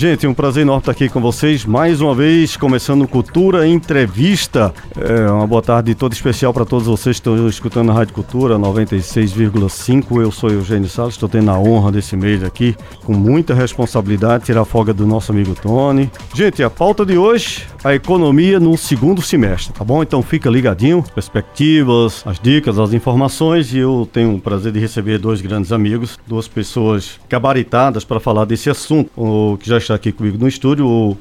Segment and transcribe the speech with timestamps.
[0.00, 1.66] Gente, um prazer enorme estar aqui com vocês.
[1.66, 4.72] Mais uma vez, começando Cultura Entrevista.
[4.98, 8.58] É, uma boa tarde toda especial para todos vocês que estão escutando a Rádio Cultura
[8.58, 10.22] 96,5.
[10.22, 12.74] Eu sou Eugênio Salles, estou tendo a honra desse mês aqui,
[13.04, 16.10] com muita responsabilidade, tirar a folga do nosso amigo Tony.
[16.34, 20.02] Gente, a pauta de hoje, a economia no segundo semestre, tá bom?
[20.02, 25.18] Então fica ligadinho, perspectivas, as dicas, as informações e eu tenho o prazer de receber
[25.18, 30.12] dois grandes amigos, duas pessoas gabaritadas para falar desse assunto, o que já está aqui
[30.12, 31.16] comigo no estúdio, o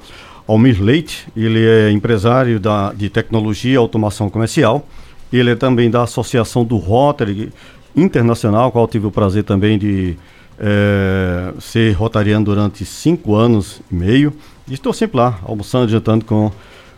[0.47, 4.87] Almir Leite, ele é empresário da, de tecnologia e automação comercial,
[5.31, 7.51] ele é também da Associação do Rotary
[7.95, 10.15] Internacional, qual tive o prazer também de
[10.59, 14.33] é, ser rotariano durante cinco anos e meio,
[14.67, 16.51] e estou sempre lá, almoçando, jantando com,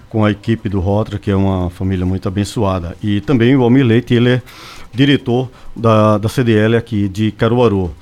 [0.10, 2.98] com a equipe do Rotary, que é uma família muito abençoada.
[3.02, 4.42] E também o Almir Leite, ele é
[4.94, 7.94] diretor da, da CDL aqui de Caruaru.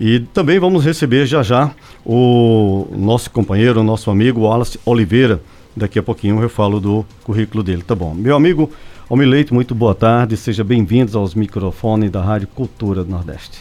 [0.00, 1.70] E também vamos receber já já
[2.06, 5.42] o nosso companheiro, o nosso amigo Wallace Oliveira.
[5.76, 8.14] Daqui a pouquinho eu falo do currículo dele, tá bom?
[8.14, 8.70] Meu amigo
[9.10, 13.58] Almileito, muito boa tarde, seja bem-vindos aos microfones da Rádio Cultura do Nordeste.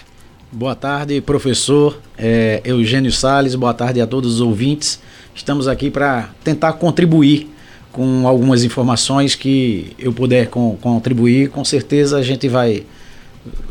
[0.49, 5.01] Boa tarde, professor é, Eugênio Sales, boa tarde a todos os ouvintes.
[5.35, 7.49] Estamos aqui para tentar contribuir
[7.91, 11.49] com algumas informações que eu puder com, contribuir.
[11.49, 12.85] Com certeza a gente vai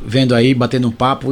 [0.04, 1.28] vendo aí, batendo um papo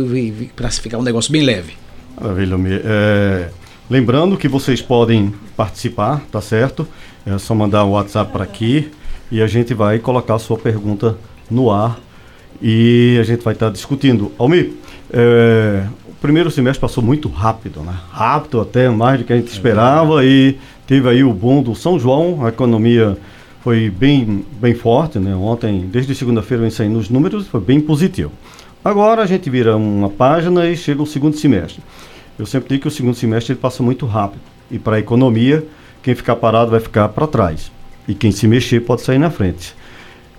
[0.54, 1.74] para ficar um negócio bem leve.
[2.20, 3.48] Maravilha, é,
[3.90, 6.86] lembrando que vocês podem participar, tá certo?
[7.26, 8.90] É só mandar o um WhatsApp para aqui
[9.30, 11.16] e a gente vai colocar a sua pergunta
[11.50, 11.98] no ar
[12.60, 14.32] e a gente vai estar tá discutindo.
[14.38, 14.72] Almir,
[15.12, 17.94] é, o primeiro semestre passou muito rápido, né?
[18.10, 21.98] Rápido até mais do que a gente esperava e teve aí o boom do São
[21.98, 23.16] João, a economia
[23.66, 25.34] foi bem, bem forte, né?
[25.34, 28.30] Ontem, desde segunda-feira, vem saindo os números, foi bem positivo.
[28.84, 31.82] Agora a gente vira uma página e chega o segundo semestre.
[32.38, 34.40] Eu sempre digo que o segundo semestre ele passa muito rápido.
[34.70, 35.66] E para a economia,
[36.00, 37.72] quem ficar parado vai ficar para trás.
[38.06, 39.74] E quem se mexer pode sair na frente.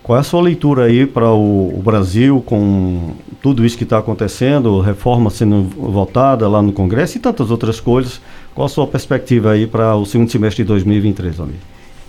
[0.01, 3.11] Qual é a sua leitura aí para o, o, Brasil com
[3.41, 8.21] tudo isso que está acontecendo, reforma sendo votada lá no Congresso e tantas outras coisas?
[8.55, 11.57] Qual a sua perspectiva aí para o segundo semestre de 2023, amigo?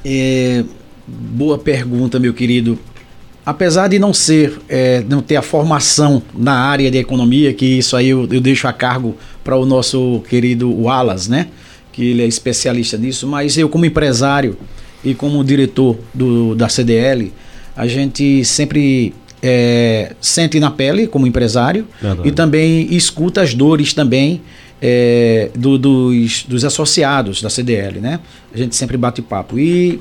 [0.05, 0.65] É,
[1.09, 2.79] boa pergunta, meu querido.
[3.45, 7.97] Apesar de não ser, é, não ter a formação na área de economia, que isso
[7.97, 11.49] aí eu, eu deixo a cargo para o nosso querido Wallace, né?
[11.91, 14.57] Que ele é especialista nisso, mas eu como empresário
[15.03, 17.33] e como diretor do, da CDL,
[17.75, 22.29] a gente sempre é, sente na pele como empresário Verdade.
[22.29, 24.43] e também escuta as dores também
[24.81, 28.21] é, do, dos, dos associados da CDL, né?
[28.53, 29.59] A gente sempre bate papo.
[29.59, 30.01] E,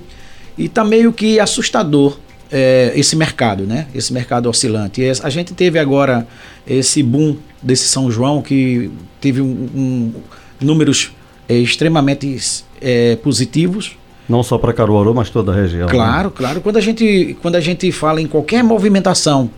[0.57, 2.17] e tá meio que assustador
[2.51, 3.87] é, esse mercado, né?
[3.93, 5.01] Esse mercado oscilante.
[5.01, 6.27] E a gente teve agora
[6.65, 10.13] esse boom desse São João que teve um, um
[10.59, 11.11] números
[11.47, 13.97] é, extremamente é, positivos
[14.27, 15.85] não só para Caruaru, mas toda a região.
[15.85, 15.91] Né?
[15.91, 16.33] Claro, né?
[16.35, 16.61] claro.
[16.61, 19.49] Quando a, gente, quando a gente fala em qualquer movimentação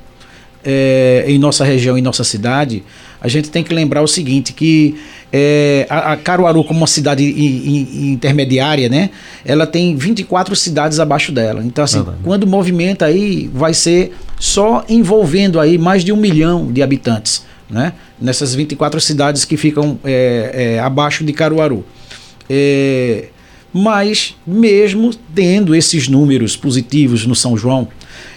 [0.63, 2.83] é, em nossa região, em nossa cidade,
[3.21, 4.95] a gente tem que lembrar o seguinte, que
[5.31, 9.09] é, a, a, Caruaru, como uma cidade intermediária, né,
[9.43, 11.63] ela tem 24 cidades abaixo dela.
[11.63, 16.71] Então, assim, ah, quando movimenta aí, vai ser só envolvendo aí mais de um milhão
[16.71, 21.85] de habitantes, né, nessas 24 cidades que ficam é, é, abaixo de Caruaru.
[22.49, 23.25] É,
[23.71, 27.87] mas, mesmo tendo esses números positivos no São João,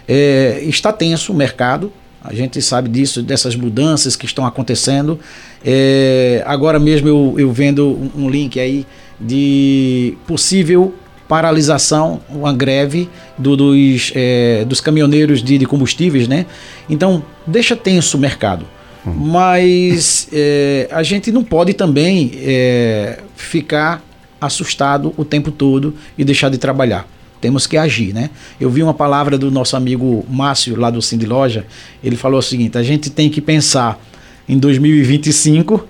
[0.06, 1.92] é, está tenso o mercado.
[2.24, 5.18] A gente sabe disso, dessas mudanças que estão acontecendo.
[5.64, 8.86] É, agora mesmo eu, eu vendo um, um link aí
[9.20, 10.94] de possível
[11.28, 16.44] paralisação, uma greve do, dos, é, dos caminhoneiros de, de, combustíveis, né?
[16.90, 18.66] Então, deixa tenso o mercado.
[19.06, 19.14] Uhum.
[19.14, 24.02] Mas é, a gente não pode também é, ficar
[24.38, 27.08] assustado o tempo todo e deixar de trabalhar.
[27.42, 28.30] Temos que agir, né?
[28.60, 31.66] Eu vi uma palavra do nosso amigo Márcio, lá do Cindy Loja,
[32.02, 34.00] ele falou o seguinte: a gente tem que pensar
[34.48, 35.84] em 2025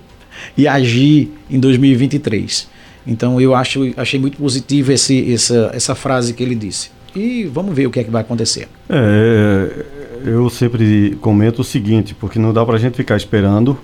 [0.56, 2.66] e agir em 2023.
[3.06, 6.90] Então eu acho, achei muito positivo esse, essa, essa frase que ele disse.
[7.14, 8.66] E vamos ver o que é que vai acontecer.
[8.88, 9.84] É,
[10.24, 13.76] eu sempre comento o seguinte, porque não dá para a gente ficar esperando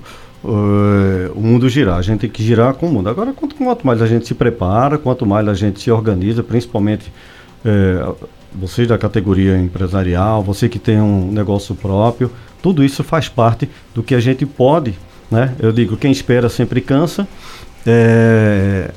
[0.43, 1.99] uh, o mundo girar.
[1.99, 3.11] A gente tem que girar com o mundo.
[3.11, 7.13] Agora, quanto, quanto mais a gente se prepara, quanto mais a gente se organiza, principalmente
[7.65, 8.17] uh,
[8.53, 12.31] vocês da categoria empresarial, você que tem um negócio próprio,
[12.63, 14.95] tudo isso faz parte do que a gente pode,
[15.31, 15.55] né?
[15.59, 17.29] Eu digo, quem espera sempre cansa.
[17.87, 18.91] É,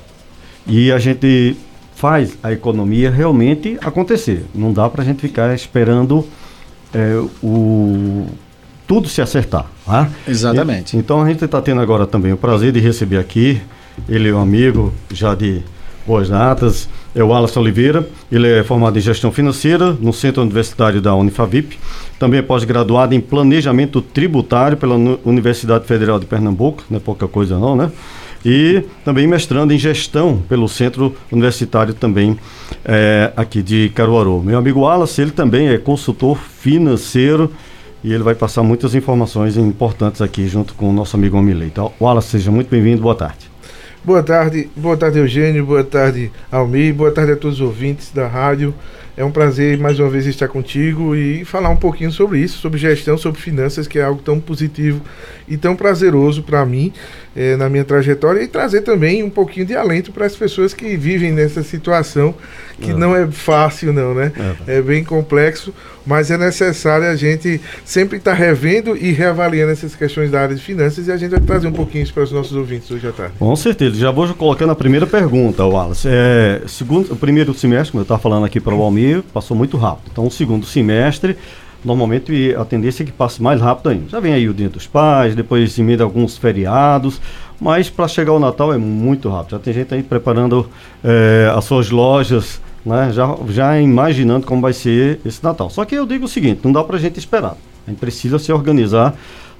[0.65, 1.55] e a gente
[1.95, 4.45] faz a economia realmente acontecer.
[4.55, 6.25] Não dá para a gente ficar esperando
[6.93, 8.25] é, o
[8.87, 9.67] tudo se acertar.
[9.85, 10.09] Tá?
[10.27, 10.95] Exatamente.
[10.95, 13.61] E, então a gente está tendo agora também o prazer de receber aqui
[14.07, 15.61] ele é um amigo já de
[16.05, 21.01] boas datas, é o Wallace Oliveira, ele é formado em gestão financeira no Centro Universitário
[21.01, 21.77] da Unifavip,
[22.17, 24.95] também é pós-graduado em planejamento tributário pela
[25.25, 27.91] Universidade Federal de Pernambuco, não é pouca coisa não, né?
[28.43, 32.37] E também mestrando em gestão pelo Centro Universitário também
[32.83, 34.41] é, aqui de Caruaru.
[34.41, 37.51] Meu amigo Wallace, ele também é consultor financeiro
[38.03, 41.67] e ele vai passar muitas informações importantes aqui junto com o nosso amigo Omilei.
[41.67, 43.50] Então, Wallace, seja muito bem-vindo, boa tarde.
[44.03, 48.27] Boa tarde, boa tarde Eugênio, boa tarde Almir, boa tarde a todos os ouvintes da
[48.27, 48.73] rádio.
[49.21, 52.79] É um prazer mais uma vez estar contigo e falar um pouquinho sobre isso, sobre
[52.79, 54.99] gestão, sobre finanças, que é algo tão positivo
[55.47, 56.91] e tão prazeroso para mim
[57.35, 60.97] é, na minha trajetória e trazer também um pouquinho de alento para as pessoas que
[60.97, 62.33] vivem nessa situação
[62.79, 62.93] que é.
[62.93, 64.31] não é fácil não, né?
[64.67, 64.77] É.
[64.77, 64.81] é.
[64.81, 65.73] bem complexo,
[66.05, 70.55] mas é necessário a gente sempre estar tá revendo e reavaliando essas questões da área
[70.55, 73.07] de finanças e a gente vai trazer um pouquinho isso para os nossos ouvintes hoje
[73.07, 73.33] à tarde.
[73.37, 73.95] Com certeza.
[73.95, 76.07] Já vou colocando a primeira pergunta, Wallace.
[76.09, 79.77] É, segundo, o primeiro semestre, como eu estava falando aqui para o Almir, passou muito
[79.77, 80.09] rápido.
[80.11, 81.37] Então, o segundo semestre
[81.83, 84.09] normalmente a tendência é que passe mais rápido ainda.
[84.09, 87.19] Já vem aí o Dia dos Pais, depois emenda alguns feriados,
[87.59, 89.51] mas para chegar o Natal é muito rápido.
[89.51, 90.69] Já tem gente aí preparando
[91.03, 95.69] é, as suas lojas, né, já, já imaginando como vai ser esse Natal.
[95.69, 97.57] Só que eu digo o seguinte, não dá para a gente esperar.
[97.85, 99.15] A gente precisa se organizar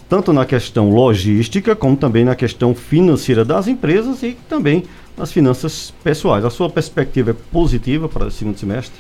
[0.07, 4.83] tanto na questão logística, como também na questão financeira das empresas e também
[5.17, 6.43] nas finanças pessoais.
[6.43, 8.99] A sua perspectiva é positiva para o segundo semestre?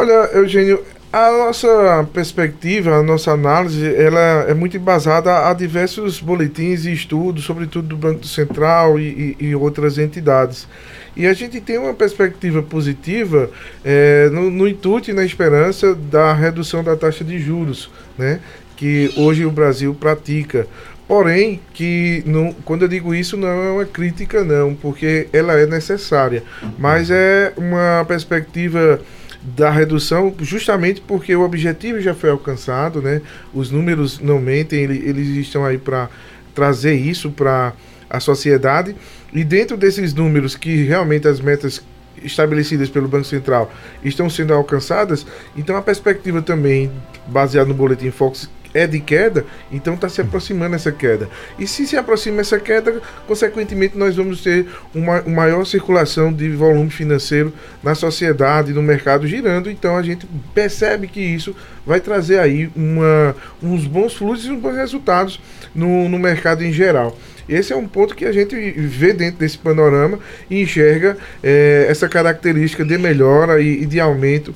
[0.00, 0.80] Olha, Eugênio,
[1.12, 7.44] a nossa perspectiva, a nossa análise, ela é muito embasada a diversos boletins e estudos,
[7.44, 10.68] sobretudo do Banco Central e, e, e outras entidades.
[11.16, 13.50] E a gente tem uma perspectiva positiva
[13.84, 18.38] é, no, no intuito e na esperança da redução da taxa de juros, né,
[18.76, 20.68] que hoje o Brasil pratica.
[21.08, 25.66] Porém, que não, quando eu digo isso não é uma crítica não, porque ela é
[25.66, 26.44] necessária,
[26.78, 29.00] mas é uma perspectiva
[29.42, 33.22] da redução, justamente porque o objetivo já foi alcançado, né?
[33.54, 36.08] Os números não mentem, eles estão aí para
[36.54, 37.72] trazer isso para
[38.10, 38.96] a sociedade.
[39.32, 41.82] E dentro desses números que realmente as metas
[42.22, 45.24] estabelecidas pelo Banco Central estão sendo alcançadas,
[45.56, 46.90] então a perspectiva também,
[47.26, 51.28] baseada no boletim Fox, é de queda, então está se aproximando essa queda.
[51.58, 56.50] E se se aproxima essa queda, consequentemente nós vamos ter uma, uma maior circulação de
[56.50, 59.70] volume financeiro na sociedade, no mercado girando.
[59.70, 61.54] Então a gente percebe que isso
[61.86, 65.40] vai trazer aí uma, uns bons fluxos e uns bons resultados
[65.74, 67.16] no, no mercado em geral.
[67.48, 70.18] Esse é um ponto que a gente vê dentro desse panorama
[70.50, 74.54] e enxerga é, essa característica de melhora e, e de aumento,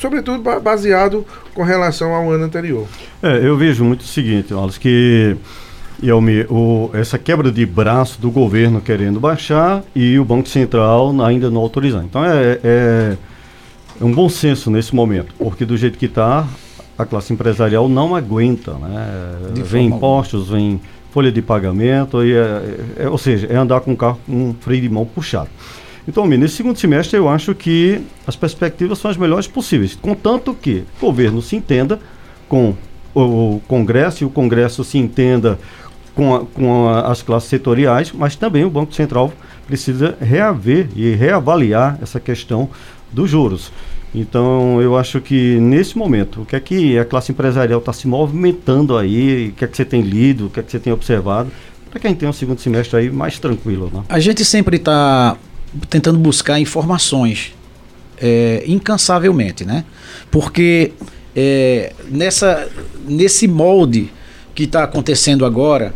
[0.00, 2.86] sobretudo baseado com relação ao ano anterior.
[3.22, 5.36] É, eu vejo muito o seguinte, Wallace, que
[6.02, 11.14] eu me, o, essa quebra de braço do governo querendo baixar e o Banco Central
[11.22, 12.04] ainda não autorizando.
[12.04, 13.16] Então é, é,
[14.00, 16.46] é um bom senso nesse momento, porque do jeito que está,
[16.98, 19.36] a classe empresarial não aguenta, né?
[19.64, 20.80] vem impostos, vem
[21.14, 22.36] folha de pagamento, e é,
[22.98, 25.48] é, é, ou seja, é andar com o carro com um freio de mão puxado.
[26.08, 30.82] Então, nesse segundo semestre, eu acho que as perspectivas são as melhores possíveis, contanto que
[31.00, 32.00] o governo se entenda
[32.48, 32.74] com
[33.14, 35.56] o Congresso e o Congresso se entenda
[36.16, 39.32] com, a, com a, as classes setoriais, mas também o Banco Central
[39.68, 42.68] precisa reaver e reavaliar essa questão
[43.12, 43.70] dos juros.
[44.14, 48.06] Então, eu acho que nesse momento, o que é que a classe empresarial está se
[48.06, 50.92] movimentando aí, o que é que você tem lido, o que é que você tem
[50.92, 51.50] observado,
[51.90, 54.02] para quem tem um segundo semestre aí mais tranquilo, né?
[54.08, 55.36] A gente sempre está
[55.90, 57.52] tentando buscar informações
[58.20, 59.84] é, incansavelmente, né?
[60.30, 60.92] Porque
[61.34, 62.68] é, nessa,
[63.06, 64.12] nesse molde
[64.54, 65.92] que está acontecendo agora,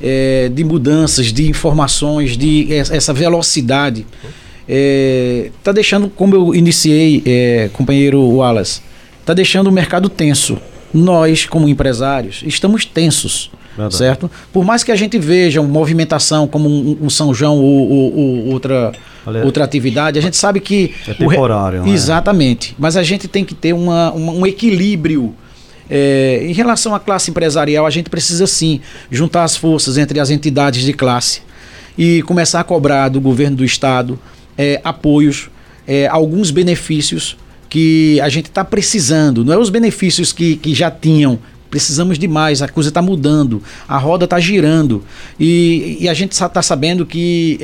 [0.00, 4.06] é, de mudanças, de informações, de essa velocidade
[4.72, 8.80] é, tá deixando, como eu iniciei, é, companheiro Wallace,
[9.26, 10.58] tá deixando o mercado tenso.
[10.94, 13.50] Nós, como empresários, estamos tensos.
[13.76, 13.96] Verdade.
[13.96, 14.30] Certo?
[14.52, 18.16] Por mais que a gente veja uma movimentação como um, um São João ou, ou,
[18.16, 18.92] ou outra,
[19.44, 20.94] outra atividade, a gente sabe que.
[21.06, 21.90] É temporário, re...
[21.90, 22.76] Exatamente.
[22.78, 25.34] Mas a gente tem que ter uma, uma um equilíbrio.
[25.88, 30.30] É, em relação à classe empresarial, a gente precisa sim juntar as forças entre as
[30.30, 31.42] entidades de classe
[31.98, 34.16] e começar a cobrar do governo do estado
[34.60, 35.48] é, apoios,
[35.88, 37.34] é, alguns benefícios
[37.66, 39.42] que a gente está precisando.
[39.42, 41.38] Não é os benefícios que, que já tinham.
[41.70, 45.02] Precisamos de mais, a coisa está mudando, a roda está girando.
[45.38, 47.58] E, e, a gente está sabendo que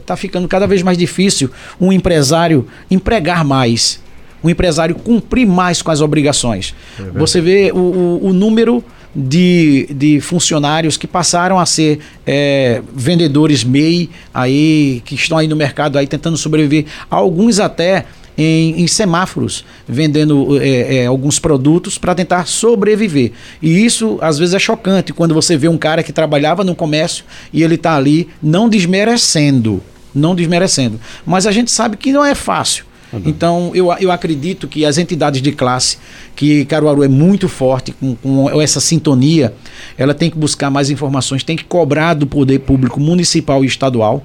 [0.00, 4.00] está é, ficando cada vez mais difícil um empresário empregar mais,
[4.42, 6.74] um empresário cumprir mais com as obrigações.
[6.98, 8.82] É Você vê o, o, o número
[9.14, 15.56] de, de funcionários que passaram a ser é, vendedores MEI aí, que estão aí no
[15.56, 16.86] mercado aí tentando sobreviver.
[17.10, 18.06] Alguns até
[18.38, 23.32] em, em semáforos, vendendo é, é, alguns produtos para tentar sobreviver.
[23.60, 27.24] E isso às vezes é chocante quando você vê um cara que trabalhava no comércio
[27.52, 29.82] e ele está ali não desmerecendo,
[30.14, 31.00] não desmerecendo.
[31.26, 32.89] Mas a gente sabe que não é fácil.
[33.12, 33.22] Uhum.
[33.26, 35.98] Então, eu, eu acredito que as entidades de classe,
[36.36, 39.52] que Caruaru é muito forte com, com, essa sintonia,
[39.98, 44.24] ela tem que buscar mais informações, tem que cobrar do poder público municipal e estadual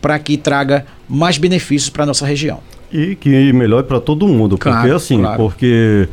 [0.00, 2.60] para que traga mais benefícios para a nossa região.
[2.92, 5.36] E que melhore para todo mundo, claro, porque assim, claro.
[5.38, 6.08] porque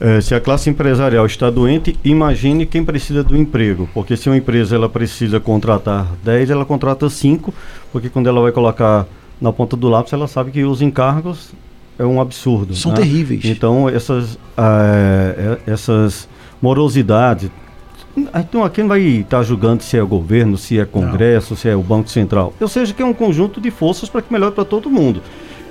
[0.00, 4.36] é, se a classe empresarial está doente, imagine quem precisa do emprego, porque se uma
[4.36, 7.52] empresa ela precisa contratar 10, ela contrata 5,
[7.92, 9.06] porque quando ela vai colocar
[9.40, 11.52] na ponta do lápis, ela sabe que os encargos
[11.98, 12.74] é um absurdo.
[12.74, 12.98] São né?
[12.98, 13.44] terríveis.
[13.44, 16.28] Então, essas, é, essas
[16.62, 17.50] morosidades.
[18.16, 21.56] Então, aqui não vai estar julgando se é o governo, se é Congresso, não.
[21.56, 22.52] se é o Banco Central.
[22.60, 25.22] Ou seja, que é um conjunto de forças para que melhore para todo mundo.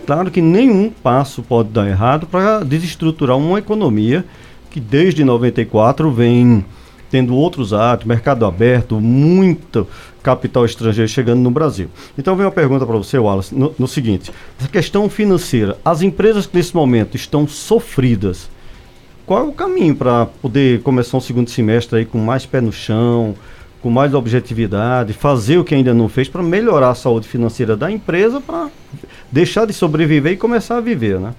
[0.06, 4.24] Claro que nenhum passo pode dar errado para desestruturar uma economia
[4.72, 6.64] que desde 94 vem
[7.10, 9.88] tendo outros atos, mercado aberto, muito
[10.22, 11.90] capital estrangeiro chegando no Brasil.
[12.18, 16.46] Então vem uma pergunta para você, Wallace, no, no seguinte: essa questão financeira, as empresas
[16.46, 18.50] que nesse momento estão sofridas,
[19.26, 22.72] qual é o caminho para poder começar um segundo semestre aí com mais pé no
[22.72, 23.36] chão,
[23.82, 27.92] com mais objetividade, fazer o que ainda não fez para melhorar a saúde financeira da
[27.92, 28.70] empresa, para
[29.32, 31.34] deixar de sobreviver e começar a viver, né?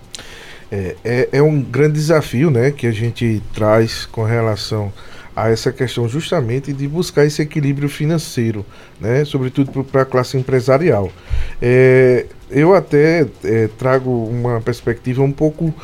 [0.70, 4.92] É, é, é um grande desafio, né, que a gente traz com relação
[5.42, 8.64] a essa questão justamente de buscar esse equilíbrio financeiro,
[9.00, 9.24] né?
[9.24, 11.10] sobretudo para a classe empresarial.
[11.60, 15.74] É, eu até é, trago uma perspectiva um pouco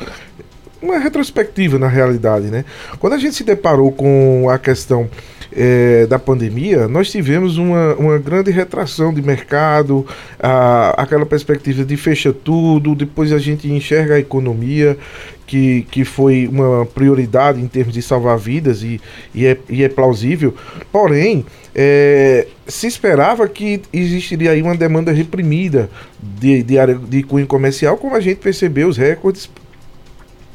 [0.81, 2.63] uma retrospectiva na realidade, né?
[2.99, 5.09] Quando a gente se deparou com a questão
[5.51, 10.05] é, da pandemia, nós tivemos uma, uma grande retração de mercado,
[10.39, 14.97] a, aquela perspectiva de fecha tudo, depois a gente enxerga a economia,
[15.45, 18.99] que, que foi uma prioridade em termos de salvar vidas e,
[19.33, 20.53] e, é, e é plausível.
[20.91, 25.89] Porém, é, se esperava que existiria aí uma demanda reprimida
[26.21, 29.49] de, de área de cunho comercial, como a gente percebeu os recordes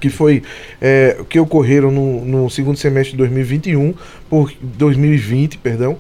[0.01, 0.43] que foi
[0.81, 3.95] é, que ocorreram no, no, segundo semestre de 2021
[4.31, 5.99] por 2020, perdão,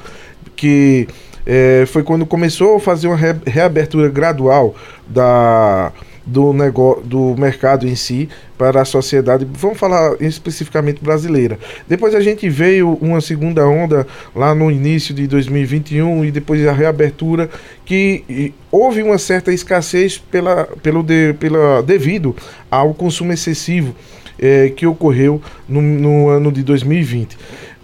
[0.56, 1.06] que
[1.44, 4.74] é, foi quando começou a fazer uma re, reabertura gradual
[5.06, 5.92] da
[6.24, 8.28] do negócio do mercado em si
[8.60, 11.58] para a sociedade, vamos falar especificamente brasileira.
[11.88, 16.72] Depois a gente veio uma segunda onda lá no início de 2021 e depois a
[16.72, 17.48] reabertura
[17.86, 22.36] que houve uma certa escassez pela, pelo de, pela, devido
[22.70, 23.96] ao consumo excessivo
[24.38, 27.38] eh, que ocorreu no, no ano de 2020.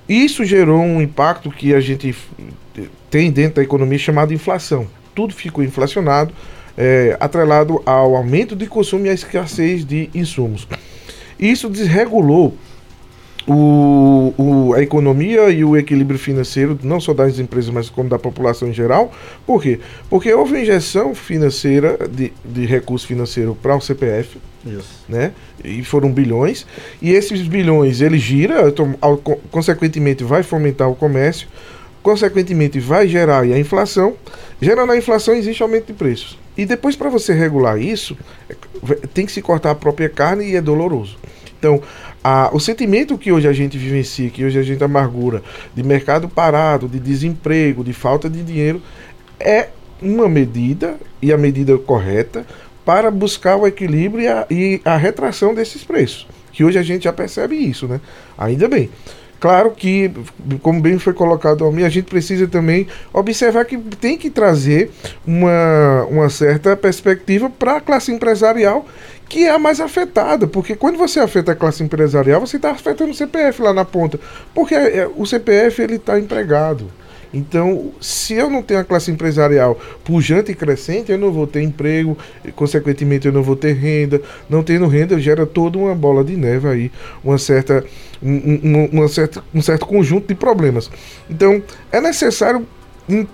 [0.06, 2.14] Isso gerou um impacto que a gente
[3.10, 4.86] tem dentro da economia chamado inflação.
[5.14, 6.34] Tudo ficou inflacionado
[6.76, 10.66] é, atrelado ao aumento de consumo e à escassez de insumos.
[11.38, 12.56] Isso desregulou
[13.46, 18.18] o, o, a economia e o equilíbrio financeiro, não só das empresas, mas como da
[18.18, 19.12] população em geral.
[19.46, 19.78] Por quê?
[20.10, 25.04] Porque houve injeção financeira de, de recurso financeiro para o CPF, Isso.
[25.08, 25.32] né?
[25.64, 26.66] E foram bilhões.
[27.00, 31.46] E esses bilhões, ele gira, então, ao, consequentemente vai fomentar o comércio,
[32.02, 34.14] consequentemente vai gerar a inflação.
[34.60, 36.45] Gerando a inflação, existe aumento de preços.
[36.56, 38.16] E depois, para você regular isso,
[39.12, 41.18] tem que se cortar a própria carne e é doloroso.
[41.58, 41.82] Então,
[42.22, 45.42] a, o sentimento que hoje a gente vivencia, que hoje a gente amargura,
[45.74, 48.80] de mercado parado, de desemprego, de falta de dinheiro,
[49.38, 49.68] é
[50.00, 52.46] uma medida, e a medida correta,
[52.84, 56.26] para buscar o equilíbrio e a, e a retração desses preços.
[56.52, 58.00] Que hoje a gente já percebe isso, né?
[58.38, 58.88] Ainda bem.
[59.38, 60.10] Claro que,
[60.62, 64.90] como bem foi colocado ao a gente precisa também observar que tem que trazer
[65.26, 68.86] uma, uma certa perspectiva para a classe empresarial
[69.28, 73.10] que é a mais afetada, porque quando você afeta a classe empresarial, você está afetando
[73.10, 74.20] o CPF lá na ponta,
[74.54, 76.90] porque é, o CPF ele está empregado.
[77.32, 81.62] Então, se eu não tenho a classe empresarial pujante e crescente, eu não vou ter
[81.62, 82.16] emprego,
[82.54, 84.20] consequentemente eu não vou ter renda.
[84.48, 86.92] Não tendo renda, gera toda uma bola de neve aí,
[87.22, 87.84] uma certa,
[88.22, 90.90] um, uma certa, um certo conjunto de problemas.
[91.28, 92.66] Então, é necessário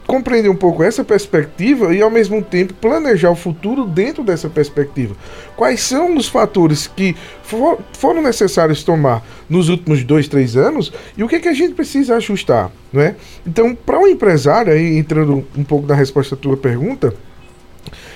[0.06, 5.16] compreender um pouco essa perspectiva e ao mesmo tempo planejar o futuro dentro dessa perspectiva.
[5.56, 11.24] Quais são os fatores que for, foram necessários tomar nos últimos dois, três anos e
[11.24, 13.16] o que, é que a gente precisa ajustar, não é?
[13.46, 17.14] Então, para um empresário, aí entrando um pouco na resposta à tua pergunta,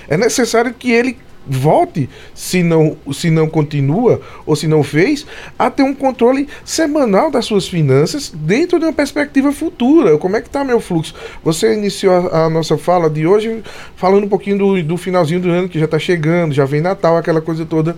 [0.07, 1.17] é necessário que ele
[1.49, 5.25] volte, se não, se não continua ou se não fez,
[5.57, 10.17] a ter um controle semanal das suas finanças dentro de uma perspectiva futura.
[10.17, 11.13] Como é que está meu fluxo?
[11.43, 13.63] Você iniciou a, a, nossa fala de hoje
[13.95, 17.17] falando um pouquinho do, do finalzinho do ano que já está chegando, já vem Natal,
[17.17, 17.95] aquela coisa toda.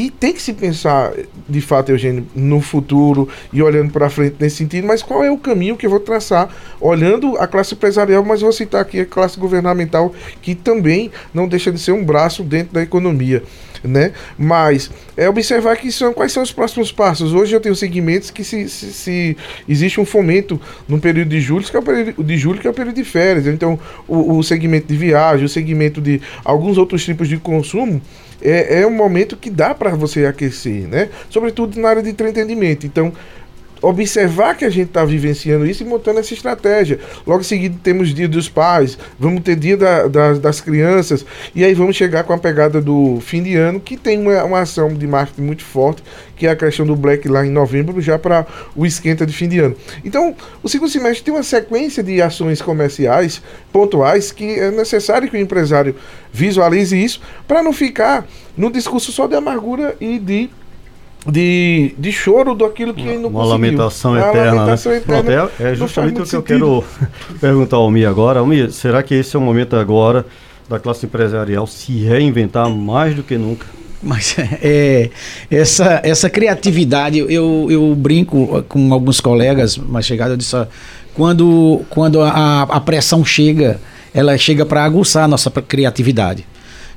[0.00, 1.12] E tem que se pensar,
[1.46, 5.36] de fato, Eugênio, no futuro e olhando para frente nesse sentido, mas qual é o
[5.36, 6.48] caminho que eu vou traçar,
[6.80, 11.70] olhando a classe empresarial, mas vou citar aqui a classe governamental, que também não deixa
[11.70, 13.42] de ser um braço dentro da economia
[13.82, 14.12] né?
[14.36, 17.32] Mas é observar que são quais são os próximos passos.
[17.32, 19.36] Hoje eu tenho segmentos que se, se, se
[19.68, 22.70] existe um fomento no período de julho, que é o período de julho, que é
[22.70, 23.46] o período de férias.
[23.46, 28.02] Então, o, o segmento de viagem, o segmento de alguns outros tipos de consumo,
[28.42, 31.08] é, é um momento que dá para você aquecer, né?
[31.28, 32.86] Sobretudo na área de entretenimento.
[32.86, 33.12] Então,
[33.82, 36.98] observar que a gente está vivenciando isso e montando essa estratégia.
[37.26, 41.64] Logo em seguida temos dia dos pais, vamos ter dia da, da, das crianças, e
[41.64, 44.92] aí vamos chegar com a pegada do fim de ano, que tem uma, uma ação
[44.94, 46.02] de marketing muito forte,
[46.36, 49.48] que é a questão do Black lá em novembro, já para o esquenta de fim
[49.48, 49.76] de ano.
[50.04, 55.36] Então, o segundo semestre tem uma sequência de ações comerciais pontuais que é necessário que
[55.36, 55.94] o empresário
[56.32, 60.50] visualize isso para não ficar no discurso só de amargura e de
[61.26, 64.98] de, de choro daquilo que uma, não uma lamentação uma eterna, lamentação né?
[64.98, 66.36] eterna Pronto, é, é justamente o que sentido.
[66.36, 66.84] eu quero
[67.40, 68.40] perguntar ao Mi agora.
[68.40, 70.24] Almir, será que esse é o momento agora
[70.68, 73.66] da classe empresarial se reinventar mais do que nunca?
[74.02, 75.10] Mas é,
[75.50, 80.56] essa, essa criatividade, eu, eu brinco com alguns colegas, mas chegada eu disse,
[81.14, 83.80] quando, quando a, a pressão chega,
[84.14, 86.46] ela chega para aguçar a nossa criatividade.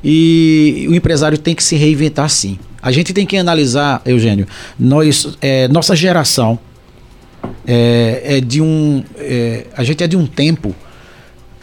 [0.04, 2.58] E o empresário tem que se reinventar sim.
[2.84, 4.46] A gente tem que analisar, Eugênio,
[4.78, 6.60] nós, é, nossa geração
[7.66, 9.02] é, é de um.
[9.18, 10.76] É, a gente é de um tempo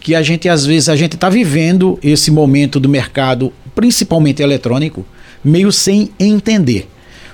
[0.00, 5.04] que a gente, às vezes, a gente está vivendo esse momento do mercado, principalmente eletrônico,
[5.44, 6.88] meio sem entender.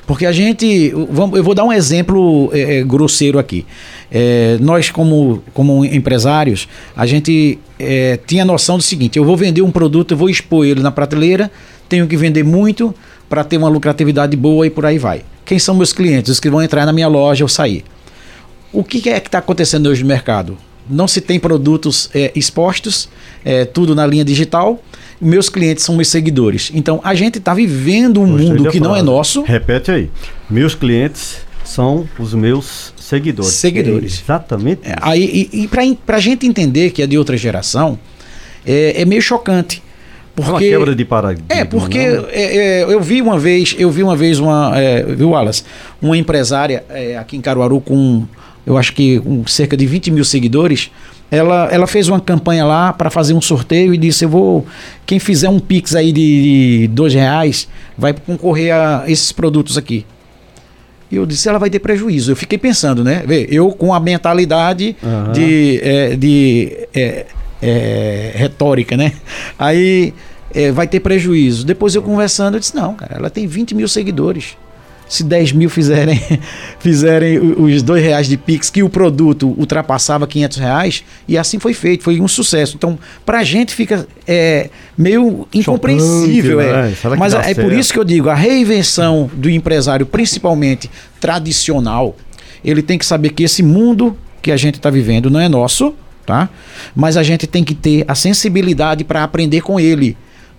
[0.05, 0.67] Porque a gente.
[0.93, 1.07] Eu
[1.43, 3.65] vou dar um exemplo é, é, grosseiro aqui.
[4.11, 9.63] É, nós, como, como empresários, a gente é, tinha noção do seguinte: eu vou vender
[9.63, 11.51] um produto, eu vou expor ele na prateleira,
[11.89, 12.95] tenho que vender muito,
[13.29, 15.23] para ter uma lucratividade boa e por aí vai.
[15.45, 16.31] Quem são meus clientes?
[16.31, 17.85] Os que vão entrar na minha loja ou sair.
[18.73, 20.57] O que é que está acontecendo hoje no mercado?
[20.89, 23.09] Não se tem produtos é, expostos,
[23.45, 24.83] é, tudo na linha digital.
[25.21, 26.71] Meus clientes são meus seguidores.
[26.75, 29.43] Então a gente está vivendo um Gostei mundo que não é nosso.
[29.43, 30.11] Repete aí.
[30.49, 33.53] Meus clientes são os meus seguidores.
[33.53, 34.19] Seguidores.
[34.19, 34.81] É exatamente.
[34.85, 37.99] É, aí, e, e para a gente entender que é de outra geração,
[38.65, 39.83] é, é meio chocante.
[40.37, 41.47] Porque, uma quebra de paradigma.
[41.49, 45.31] É, porque é, é, eu vi uma vez, eu vi uma vez uma, é, viu,
[45.31, 45.65] Wallace,
[46.01, 48.27] uma empresária é, aqui em Caruaru com,
[48.67, 50.91] eu acho que cerca de 20 mil seguidores.
[51.31, 54.67] Ela, ela fez uma campanha lá para fazer um sorteio e disse: Eu vou.
[55.05, 57.67] Quem fizer um Pix aí de, de dois reais
[57.99, 60.05] vai concorrer a esses produtos aqui.
[61.11, 62.33] E eu disse, ela vai ter prejuízo.
[62.33, 63.23] Eu fiquei pensando, né?
[63.27, 65.33] Vê, eu com a mentalidade uhum.
[65.33, 66.89] de, é, de
[67.61, 69.13] é, é, retórica, né?
[69.59, 70.13] Aí
[70.55, 71.65] é, vai ter prejuízo.
[71.65, 74.57] Depois eu conversando, eu disse, não, cara, ela tem 20 mil seguidores.
[75.09, 76.21] Se 10 mil fizerem,
[76.81, 81.75] fizerem os dois reais de Pix, que o produto ultrapassava 500 reais, e assim foi
[81.75, 82.75] feito, foi um sucesso.
[82.77, 86.61] Então, pra gente fica é, meio incompreensível.
[86.61, 87.11] Chocante, é.
[87.11, 87.17] Né?
[87.17, 87.63] Mas é certo?
[87.63, 90.91] por isso que eu digo, a reinvenção do empresário, principalmente
[91.21, 92.17] tradicional,
[92.65, 95.95] ele tem que saber que esse mundo que a gente está vivendo não é nosso,
[96.27, 96.51] tá?
[96.95, 100.17] Mas a gente tem que ter a sensibilidade para aprender com ele,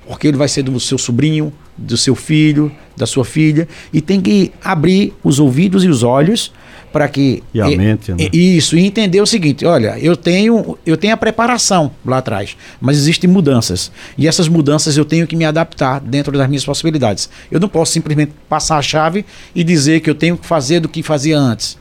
[0.08, 4.22] porque ele vai ser do seu sobrinho, do seu filho, da sua filha, e tem
[4.22, 6.52] que abrir os ouvidos e os olhos
[6.92, 8.30] para que e a mente, né?
[8.34, 12.98] isso e entender o seguinte, olha, eu tenho eu tenho a preparação lá atrás, mas
[12.98, 17.30] existem mudanças e essas mudanças eu tenho que me adaptar dentro das minhas possibilidades.
[17.52, 20.88] Eu não posso simplesmente passar a chave e dizer que eu tenho que fazer do
[20.88, 21.78] que fazia antes.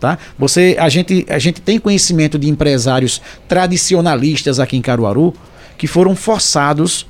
[0.00, 0.16] Tá?
[0.38, 5.34] Você, a, gente, a gente tem conhecimento de empresários tradicionalistas aqui em Caruaru
[5.76, 7.06] que foram forçados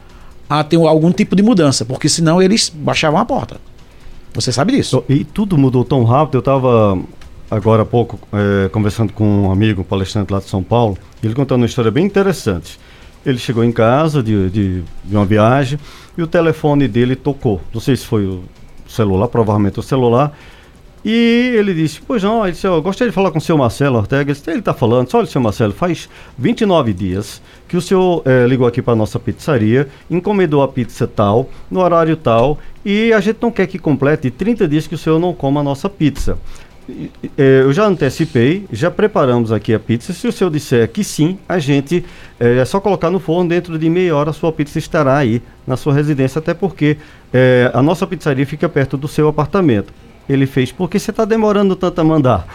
[0.49, 3.61] a ter algum tipo de mudança, porque senão eles baixavam a porta.
[4.33, 5.05] Você sabe disso.
[5.09, 6.37] E tudo mudou tão rápido.
[6.37, 6.99] Eu estava
[7.51, 11.27] agora há pouco é, conversando com um amigo, um palestrante lá de São Paulo, e
[11.27, 12.79] ele contando uma história bem interessante.
[13.27, 15.79] Ele chegou em casa de, de, de uma viagem
[16.17, 17.61] e o telefone dele tocou.
[17.75, 18.45] Não sei se foi o
[18.89, 20.33] celular, provavelmente o celular
[21.11, 23.97] e ele disse, pois não, ele disse, eu gostaria de falar com o senhor Marcelo
[23.97, 24.31] Ortega.
[24.47, 28.83] Ele está falando, olha, senhor Marcelo, faz 29 dias que o senhor é, ligou aqui
[28.83, 33.67] para nossa pizzaria, encomendou a pizza tal, no horário tal, e a gente não quer
[33.67, 36.37] que complete 30 dias que o senhor não coma a nossa pizza.
[37.39, 40.13] é, eu já antecipei, já preparamos aqui a pizza.
[40.13, 42.05] Se o senhor disser que sim, a gente
[42.39, 45.41] é, é só colocar no forno, dentro de meia hora a sua pizza estará aí
[45.67, 46.99] na sua residência, até porque
[47.33, 49.91] é, a nossa pizzaria fica perto do seu apartamento.
[50.29, 52.47] Ele fez, porque você está demorando tanto a mandar?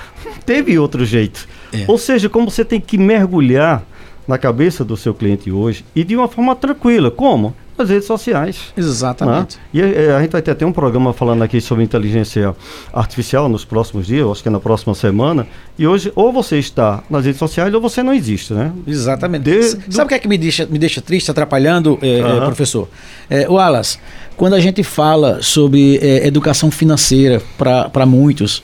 [0.46, 1.48] Teve outro jeito.
[1.72, 1.86] É.
[1.88, 3.84] Ou seja, como você tem que mergulhar
[4.28, 7.12] na cabeça do seu cliente hoje e de uma forma tranquila.
[7.12, 7.56] Como?
[7.78, 8.74] Nas redes sociais.
[8.78, 9.58] Exatamente.
[9.58, 9.64] Né?
[9.74, 12.56] E a, é, a, gente vai ter até um programa falando aqui sobre inteligência
[12.94, 15.48] artificial nos próximos dias, acho que é na próxima semana.
[15.78, 18.72] E hoje, ou você está nas redes sociais ou você não existe, né?
[18.86, 19.44] Exatamente.
[19.44, 20.02] De, Sabe do...
[20.04, 22.38] o que é que me deixa, me deixa triste, atrapalhando, é, uhum.
[22.38, 22.88] é, professor?
[23.30, 23.98] É, Wallace,
[24.38, 28.64] quando a gente fala sobre educação financeira para muitos,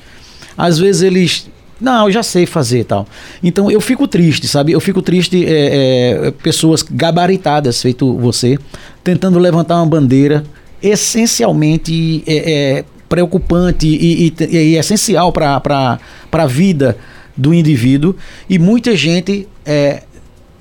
[0.57, 3.07] às vezes eles não, eu já sei fazer tal.
[3.41, 4.71] Então eu fico triste, sabe?
[4.71, 8.57] Eu fico triste é, é, pessoas gabaritadas, feito você,
[9.03, 10.43] tentando levantar uma bandeira
[10.81, 15.99] essencialmente é, é preocupante e, e, e essencial para
[16.31, 16.97] a vida
[17.35, 18.15] do indivíduo.
[18.49, 20.03] E muita gente é,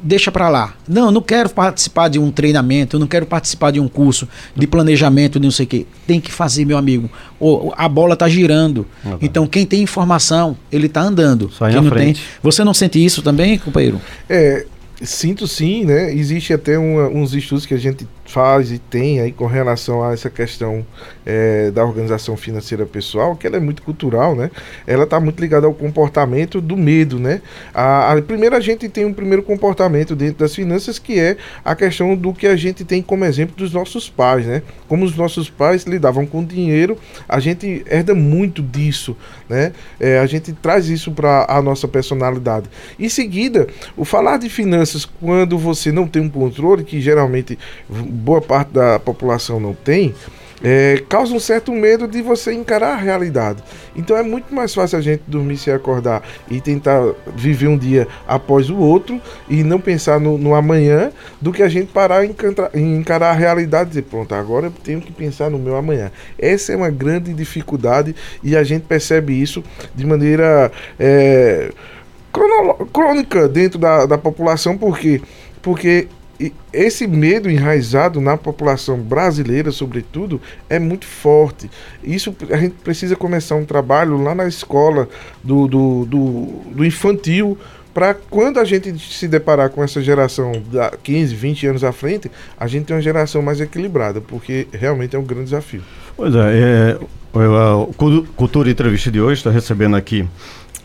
[0.02, 0.74] deixa para lá.
[0.88, 4.66] Não, não quero participar de um treinamento, eu não quero participar de um curso de
[4.66, 5.86] planejamento, de não sei o quê.
[6.06, 7.10] Tem que fazer, meu amigo.
[7.40, 8.86] O, a bola tá girando.
[9.04, 9.18] Uhum.
[9.20, 11.50] Então, quem tem informação, ele tá andando.
[11.50, 12.20] Sai quem não frente.
[12.20, 12.28] tem.
[12.42, 14.00] Você não sente isso também, companheiro?
[14.28, 14.66] É,
[15.02, 16.12] sinto sim, né?
[16.14, 20.12] Existe até uma, uns estudos que a gente faz e tem aí com relação a
[20.12, 20.86] essa questão
[21.24, 24.50] é, da organização financeira pessoal, que ela é muito cultural, né?
[24.86, 27.40] Ela está muito ligada ao comportamento do medo, né?
[27.72, 31.74] A, a, primeiro a gente tem um primeiro comportamento dentro das finanças que é a
[31.74, 34.62] questão do que a gente tem como exemplo dos nossos pais, né?
[34.86, 39.16] Como os nossos pais lidavam com dinheiro, a gente herda muito disso,
[39.48, 39.72] né?
[39.98, 42.68] É, a gente traz isso para a nossa personalidade.
[42.98, 47.58] Em seguida, o falar de finanças quando você não tem um controle, que geralmente
[48.18, 50.14] boa parte da população não tem,
[50.62, 53.62] é, causa um certo medo de você encarar a realidade.
[53.94, 57.00] Então é muito mais fácil a gente dormir se acordar e tentar
[57.34, 61.68] viver um dia após o outro e não pensar no, no amanhã do que a
[61.68, 62.34] gente parar e
[62.74, 66.10] encarar a realidade e dizer, pronto, agora eu tenho que pensar no meu amanhã.
[66.38, 69.62] Essa é uma grande dificuldade e a gente percebe isso
[69.94, 71.70] de maneira é,
[72.92, 75.20] crônica dentro da, da população, porque
[75.60, 76.08] porque
[76.40, 81.68] e esse medo enraizado na população brasileira, sobretudo, é muito forte.
[82.02, 85.08] Isso a gente precisa começar um trabalho lá na escola
[85.42, 87.58] do, do, do, do infantil,
[87.92, 92.30] para quando a gente se deparar com essa geração da 15, 20 anos à frente,
[92.56, 95.82] a gente tem uma geração mais equilibrada, porque realmente é um grande desafio.
[96.16, 96.98] Pois é, é
[97.34, 97.86] a
[98.36, 100.24] Cultura Entrevista de hoje está recebendo aqui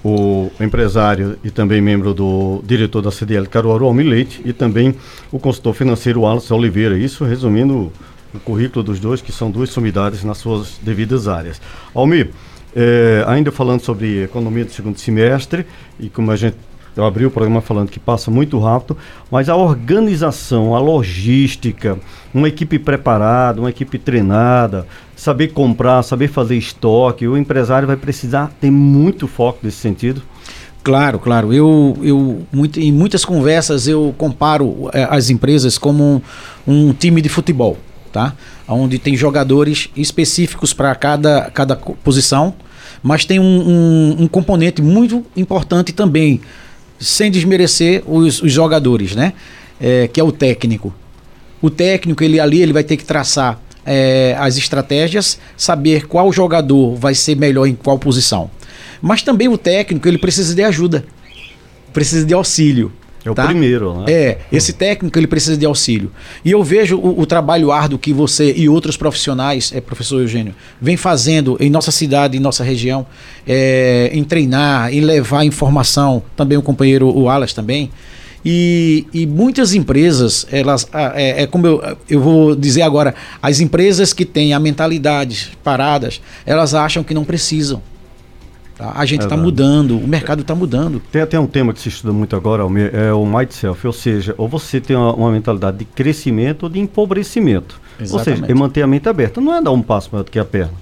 [0.04, 4.96] o empresário e também membro do diretor da CDL Caruaru, Almir Leite, e também
[5.32, 6.98] o consultor financeiro Wallace Oliveira.
[6.98, 7.92] Isso resumindo
[8.34, 11.62] o currículo dos dois, que são duas sumidades nas suas devidas áreas.
[11.94, 12.32] Almir,
[12.76, 15.66] é, ainda falando sobre economia do segundo semestre,
[16.00, 16.58] e como a gente
[16.96, 18.96] eu abri o programa falando que passa muito rápido,
[19.32, 21.98] mas a organização, a logística,
[22.32, 24.86] uma equipe preparada, uma equipe treinada,
[25.24, 30.22] saber comprar, saber fazer estoque, o empresário vai precisar ter muito foco nesse sentido.
[30.84, 31.54] Claro, claro.
[31.54, 36.22] Eu, eu muito, em muitas conversas eu comparo é, as empresas como
[36.68, 37.78] um, um time de futebol,
[38.12, 38.34] tá?
[38.68, 42.54] Onde tem jogadores específicos para cada, cada posição,
[43.02, 46.42] mas tem um, um, um componente muito importante também
[47.00, 49.32] sem desmerecer os, os jogadores, né?
[49.80, 50.94] É, que é o técnico.
[51.62, 56.96] O técnico, ele ali, ele vai ter que traçar é, as estratégias, saber qual jogador
[56.96, 58.50] vai ser melhor em qual posição.
[59.02, 61.06] Mas também o técnico, ele precisa de ajuda,
[61.92, 62.92] precisa de auxílio.
[63.26, 63.44] É tá?
[63.44, 64.06] o primeiro, né?
[64.12, 66.12] É, esse técnico ele precisa de auxílio.
[66.44, 70.54] E eu vejo o, o trabalho árduo que você e outros profissionais, é, professor Eugênio,
[70.82, 73.06] vem fazendo em nossa cidade, em nossa região,
[73.48, 77.90] é, em treinar, em levar informação, também o companheiro o Alas também.
[78.46, 84.12] E, e muitas empresas, elas, é, é como eu, eu vou dizer agora, as empresas
[84.12, 87.82] que têm a mentalidade paradas, elas acham que não precisam.
[88.76, 88.92] Tá?
[88.96, 91.02] A gente está mudando, o mercado está mudando.
[91.12, 94.36] Tem até um tema que se estuda muito agora, é o mind self, ou seja,
[94.38, 97.80] ou você tem uma, uma mentalidade de crescimento ou de empobrecimento.
[98.00, 98.14] Exatamente.
[98.14, 99.40] Ou seja, é manter a mente aberta.
[99.40, 100.74] Não é dar um passo maior do que a perna.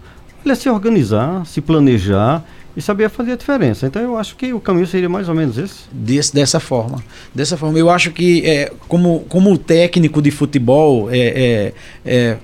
[0.44, 2.44] Ele é se organizar, se planejar
[2.76, 3.88] e saber fazer a diferença.
[3.88, 5.80] Então eu acho que o caminho seria mais ou menos esse.
[5.92, 7.04] Desse, dessa forma.
[7.34, 7.78] Dessa forma.
[7.78, 11.74] Eu acho que é, como, como técnico de futebol, é, é,
[12.06, 12.38] é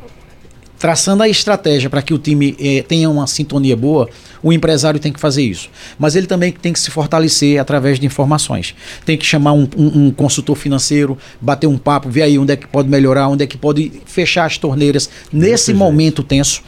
[0.77, 4.07] traçando a estratégia para que o time é, tenha uma sintonia boa,
[4.43, 5.69] o empresário tem que fazer isso.
[5.97, 8.75] Mas ele também tem que se fortalecer através de informações.
[9.05, 12.55] Tem que chamar um, um, um, consultor financeiro, bater um papo, ver aí onde é
[12.55, 16.61] que pode melhorar, onde é que pode fechar as torneiras nesse momento tenso.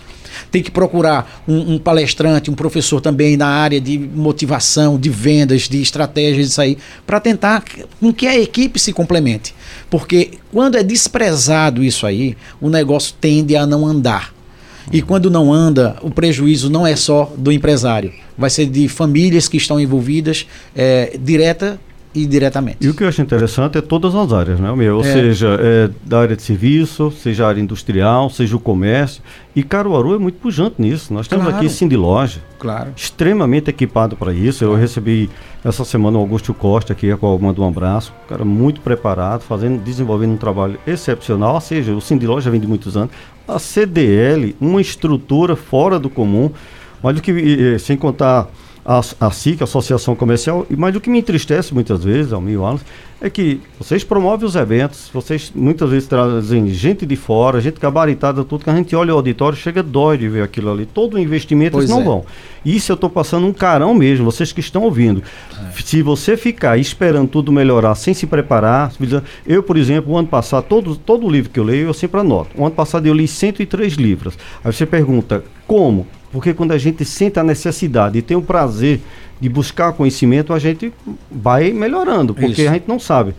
[0.52, 5.70] Tem que procurar um, um, palestrante, um professor também na área de motivação, de vendas,
[5.70, 7.64] de estratégias, isso aí, para tentar
[8.00, 9.54] com que a equipe se complemente.
[9.90, 14.34] Porque quando é desprezado isso aí, o negócio tende a não andar.
[14.92, 19.48] E quando não anda, o prejuízo não é só do empresário, vai ser de famílias
[19.48, 21.80] que estão envolvidas é, direta
[22.14, 22.78] e diretamente.
[22.82, 24.98] E o que eu acho interessante é todas as áreas, né, meu?
[24.98, 25.14] Ou é.
[25.14, 29.22] seja, é, da área de serviço, seja a área industrial, seja o comércio.
[29.56, 31.14] E Caruaru é muito pujante nisso.
[31.14, 31.60] Nós temos claro.
[31.60, 32.94] aqui Cindy Loja, claro.
[32.96, 34.64] extremamente equipado para isso.
[34.64, 35.30] Eu recebi
[35.64, 38.12] essa semana o Augusto Costa aqui, a qual eu mando um abraço.
[38.26, 41.56] Um cara muito preparado, fazendo, desenvolvendo um trabalho excepcional.
[41.56, 43.12] Ou seja, o Cindy Loja vem de muitos anos.
[43.48, 46.50] A CDL, uma estrutura fora do comum.
[47.04, 48.48] Olha que, sem contar
[48.90, 52.62] a, a SIC, a Associação Comercial, mas o que me entristece muitas vezes, ao meu
[52.62, 52.84] Wallace,
[53.22, 58.44] é que vocês promovem os eventos, vocês muitas vezes trazem gente de fora, gente gabaritada,
[58.44, 60.88] tudo, que a gente olha o auditório, chega dói de ver aquilo ali.
[60.88, 62.06] Todo o investimento, pois eles não é.
[62.06, 62.26] vão.
[62.66, 65.22] Isso eu estou passando um carão mesmo, vocês que estão ouvindo.
[65.52, 65.82] É.
[65.84, 68.92] Se você ficar esperando tudo melhorar sem se preparar,
[69.46, 72.50] eu, por exemplo, o ano passado, todo, todo livro que eu leio, eu sempre anoto.
[72.58, 74.36] O ano passado eu li 103 livros.
[74.64, 76.08] Aí você pergunta, como?
[76.32, 79.02] Porque quando a gente sente a necessidade e tem o prazer
[79.40, 80.94] de buscar conhecimento, a gente
[81.32, 82.70] vai melhorando, porque Isso.
[82.70, 83.34] a gente não sabe.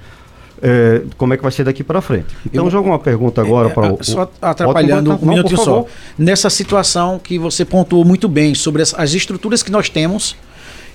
[0.62, 2.26] É, como é que vai ser daqui para frente.
[2.44, 4.04] Então, eu, joga uma pergunta agora é, para o.
[4.04, 5.86] Só atrapalhando um minutinho só.
[6.18, 10.36] Nessa situação que você pontuou muito bem sobre as, as estruturas que nós temos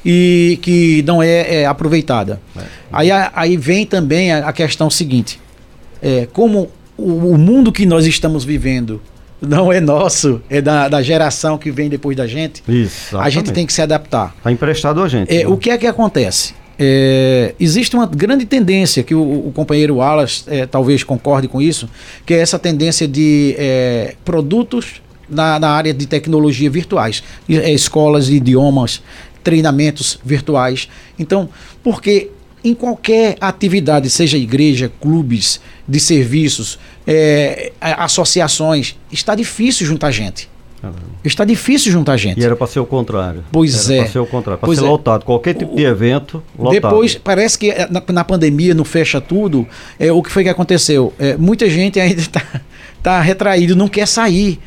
[0.06, 2.40] e que não é, é aproveitada.
[2.56, 2.62] É.
[2.92, 5.42] Aí, aí vem também a, a questão seguinte:
[6.00, 9.02] é, como o, o mundo que nós estamos vivendo
[9.42, 12.64] não é nosso, é da, da geração que vem depois da gente.
[12.68, 13.18] Isso.
[13.18, 14.34] A gente tem que se adaptar.
[14.38, 15.34] Está emprestado a gente.
[15.34, 15.48] É, né?
[15.48, 16.54] O que é que acontece?
[16.78, 21.90] É, existe uma grande tendência que o, o companheiro Wallace é, talvez concorde com isso,
[22.26, 28.28] que é essa tendência de é, produtos na, na, área de tecnologia virtuais, é, escolas
[28.28, 29.02] de idiomas,
[29.44, 30.90] treinamentos virtuais.
[31.18, 31.50] Então,
[31.82, 32.30] porque
[32.66, 40.50] em qualquer atividade, seja igreja, clubes de serviços, é, associações, está difícil juntar gente.
[41.24, 42.40] Está difícil juntar gente.
[42.40, 43.44] E era para ser o contrário.
[43.52, 44.04] Pois era é.
[44.04, 44.88] Para ser o contrário, para ser é.
[44.88, 45.26] lotado.
[45.26, 46.74] Qualquer tipo de evento, lotado.
[46.74, 49.68] Depois, parece que na, na pandemia, não fecha tudo,
[50.00, 51.14] é, o que foi que aconteceu?
[51.18, 52.42] É, muita gente ainda está
[53.02, 54.60] tá retraído, não quer sair.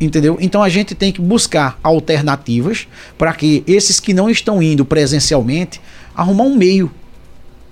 [0.00, 0.38] Entendeu?
[0.40, 5.80] Então a gente tem que buscar alternativas para que esses que não estão indo presencialmente
[6.14, 6.90] arrumar um meio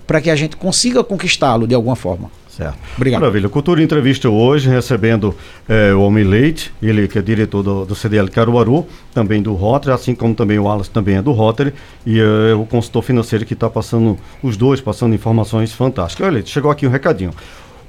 [0.09, 2.31] para que a gente consiga conquistá-lo de alguma forma.
[2.49, 2.79] Certo.
[2.97, 3.21] Obrigado.
[3.21, 3.47] Maravilha.
[3.47, 5.35] Cultura Entrevista hoje, recebendo
[5.67, 9.93] é, o Homem Leite, ele que é diretor do, do, CDL Caruaru, também do Rotary,
[9.93, 11.75] assim como também o Wallace também é do Rotary,
[12.07, 16.25] e é, o consultor financeiro que está passando, os dois passando informações fantásticas.
[16.25, 17.31] Olha, chegou aqui um recadinho.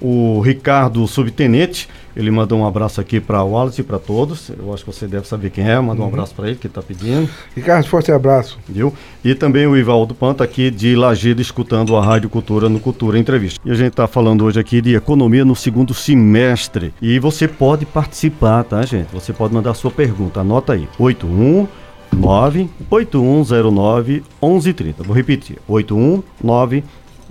[0.00, 4.50] O Ricardo Subtenente, ele mandou um abraço aqui para o Wallace e para todos.
[4.50, 5.78] Eu acho que você deve saber quem é.
[5.78, 6.10] Manda um uhum.
[6.10, 7.28] abraço para ele que está pedindo.
[7.54, 8.58] Ricardo, forte abraço.
[8.68, 8.92] Viu?
[9.22, 13.60] E também o Ivaldo Panta aqui de Lajeado, escutando a Rádio Cultura no Cultura Entrevista.
[13.64, 16.94] E a gente está falando hoje aqui de economia no segundo semestre.
[17.02, 19.08] E você pode participar, tá, gente?
[19.12, 20.40] Você pode mandar sua pergunta.
[20.40, 20.88] Anota aí.
[20.98, 21.68] 81
[22.16, 25.02] 98109 1130.
[25.02, 25.58] Vou repetir.
[25.68, 26.82] 819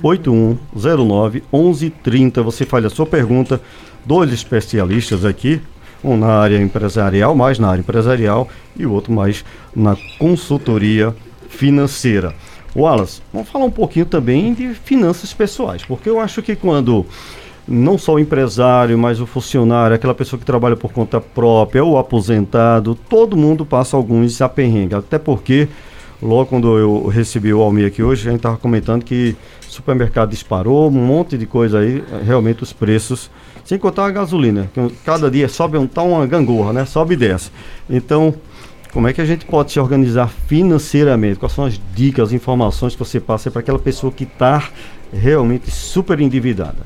[0.02, 2.42] 8109 1130.
[2.44, 3.62] Você faz a sua pergunta,
[4.06, 5.62] dois especialistas aqui,
[6.04, 9.44] um na área empresarial, mais na área empresarial, e o outro mais
[9.76, 11.16] na consultoria
[11.50, 12.34] financeira.
[12.76, 17.06] Wallace, vamos falar um pouquinho também de finanças pessoais, porque eu acho que quando
[17.68, 21.98] não só o empresário, mas o funcionário, aquela pessoa que trabalha por conta própria, o
[21.98, 25.68] aposentado, todo mundo passa alguns aperrengues, até porque
[26.22, 29.36] logo quando eu recebi o Almir aqui hoje, a gente estava comentando que
[29.68, 33.30] supermercado disparou, um monte de coisa aí, realmente os preços,
[33.64, 36.86] sem contar a gasolina, que cada dia sobe um tá uma gangorra, né?
[36.86, 37.52] Sobe e desce.
[37.90, 38.34] Então,
[38.92, 41.38] como é que a gente pode se organizar financeiramente?
[41.38, 44.70] Quais são as dicas, as informações que você passa para aquela pessoa que está
[45.14, 46.80] realmente super endividada?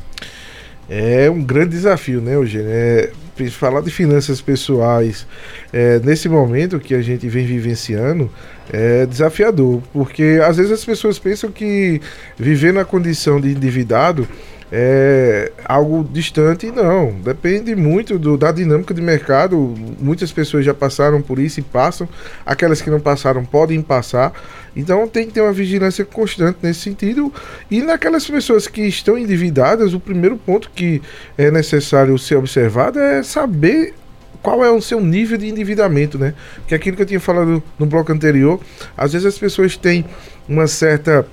[0.89, 2.67] É um grande desafio, né, Eugênio?
[2.69, 3.11] É,
[3.51, 5.25] falar de finanças pessoais
[5.71, 8.29] é, nesse momento que a gente vem vivenciando
[8.71, 11.99] é desafiador, porque às vezes as pessoas pensam que
[12.37, 14.27] viver na condição de endividado
[14.75, 17.11] é algo distante, não.
[17.11, 19.55] Depende muito do, da dinâmica de mercado.
[19.99, 22.09] Muitas pessoas já passaram por isso e passam.
[22.43, 24.33] Aquelas que não passaram podem passar.
[24.75, 27.31] Então tem que ter uma vigilância constante nesse sentido.
[27.69, 31.03] E naquelas pessoas que estão endividadas, o primeiro ponto que
[31.37, 33.93] é necessário ser observado é saber
[34.41, 36.33] qual é o seu nível de endividamento, né?
[36.67, 38.59] Que é aquilo que eu tinha falado no bloco anterior,
[38.97, 40.03] às vezes as pessoas têm
[40.49, 41.27] uma certa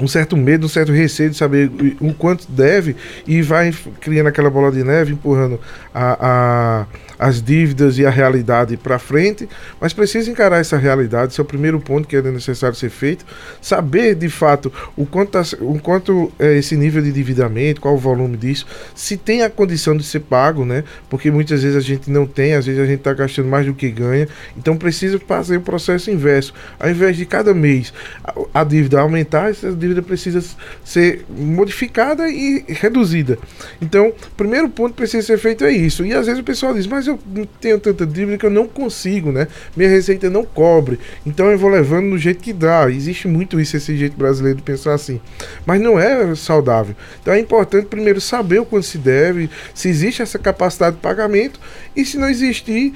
[0.00, 4.50] um certo medo, um certo receio de saber o quanto deve e vai criando aquela
[4.50, 5.60] bola de neve, empurrando
[5.94, 6.86] a, a
[7.20, 9.46] as dívidas e a realidade para frente,
[9.78, 13.26] mas precisa encarar essa realidade, esse é o primeiro ponto que é necessário ser feito,
[13.60, 17.98] saber de fato o quanto, tá, o quanto é esse nível de endividamento, qual o
[17.98, 20.82] volume disso, se tem a condição de ser pago, né?
[21.10, 23.74] Porque muitas vezes a gente não tem, às vezes a gente está gastando mais do
[23.74, 26.54] que ganha, então precisa fazer o processo inverso.
[26.78, 27.92] Ao invés de cada mês
[28.24, 30.42] a, a dívida aumentar, essa dívida precisa
[30.84, 33.38] ser modificada e reduzida.
[33.80, 36.04] Então, o primeiro ponto que precisa ser feito é isso.
[36.04, 37.18] E às vezes o pessoal diz, mas eu
[37.60, 39.48] tenho tanta dívida que eu não consigo, né?
[39.76, 40.98] Minha receita não cobre.
[41.26, 42.90] Então eu vou levando do jeito que dá.
[42.90, 45.20] Existe muito isso, esse jeito brasileiro de pensar assim.
[45.66, 46.94] Mas não é saudável.
[47.20, 51.60] Então é importante primeiro saber o quanto se deve, se existe essa capacidade de pagamento
[51.94, 52.94] e se não existir,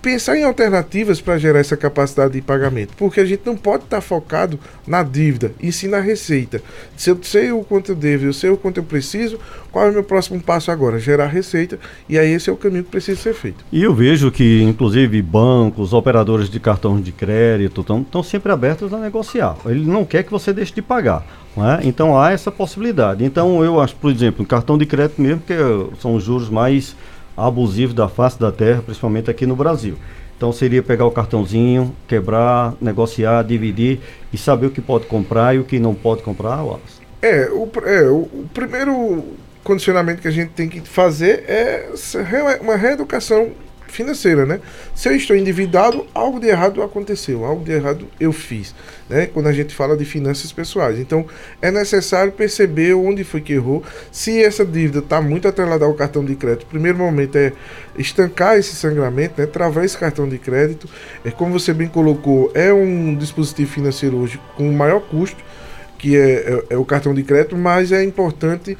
[0.00, 3.96] pensar em alternativas para gerar essa capacidade de pagamento, porque a gente não pode estar
[3.96, 6.62] tá focado na dívida e sim na receita.
[6.94, 9.38] Se eu sei o quanto eu devo, eu sei o quanto eu preciso,
[9.72, 10.98] qual é o meu próximo passo agora?
[10.98, 13.64] Gerar receita e aí esse é o caminho que precisa ser feito.
[13.72, 18.98] E eu vejo que, inclusive, bancos, operadores de cartão de crédito estão sempre abertos a
[18.98, 19.56] negociar.
[19.64, 21.26] Ele não quer que você deixe de pagar.
[21.56, 21.86] É?
[21.86, 23.24] Então há essa possibilidade.
[23.24, 25.54] Então eu acho, por exemplo, cartão de crédito mesmo, que
[26.00, 26.96] são os juros mais
[27.36, 29.96] abusivo da face da terra, principalmente aqui no Brasil.
[30.36, 34.00] Então seria pegar o cartãozinho, quebrar, negociar, dividir
[34.32, 37.02] e saber o que pode comprar e o que não pode comprar, Wallace.
[37.22, 39.24] É, o, é, o, o primeiro
[39.62, 41.88] condicionamento que a gente tem que fazer é
[42.60, 43.52] uma reeducação
[43.94, 44.60] financeira, né?
[44.94, 48.74] Se eu estou endividado, algo de errado aconteceu, algo de errado eu fiz,
[49.08, 49.26] né?
[49.26, 50.98] Quando a gente fala de finanças pessoais.
[50.98, 51.24] Então,
[51.62, 53.82] é necessário perceber onde foi que errou.
[54.10, 57.52] Se essa dívida está muito atrelada ao cartão de crédito, o primeiro momento é
[57.96, 59.46] estancar esse sangramento, né?
[59.46, 60.88] Travar esse cartão de crédito.
[61.24, 65.42] É como você bem colocou, é um dispositivo financeiro hoje com maior custo,
[65.98, 68.76] que é, é, é o cartão de crédito, mas é importante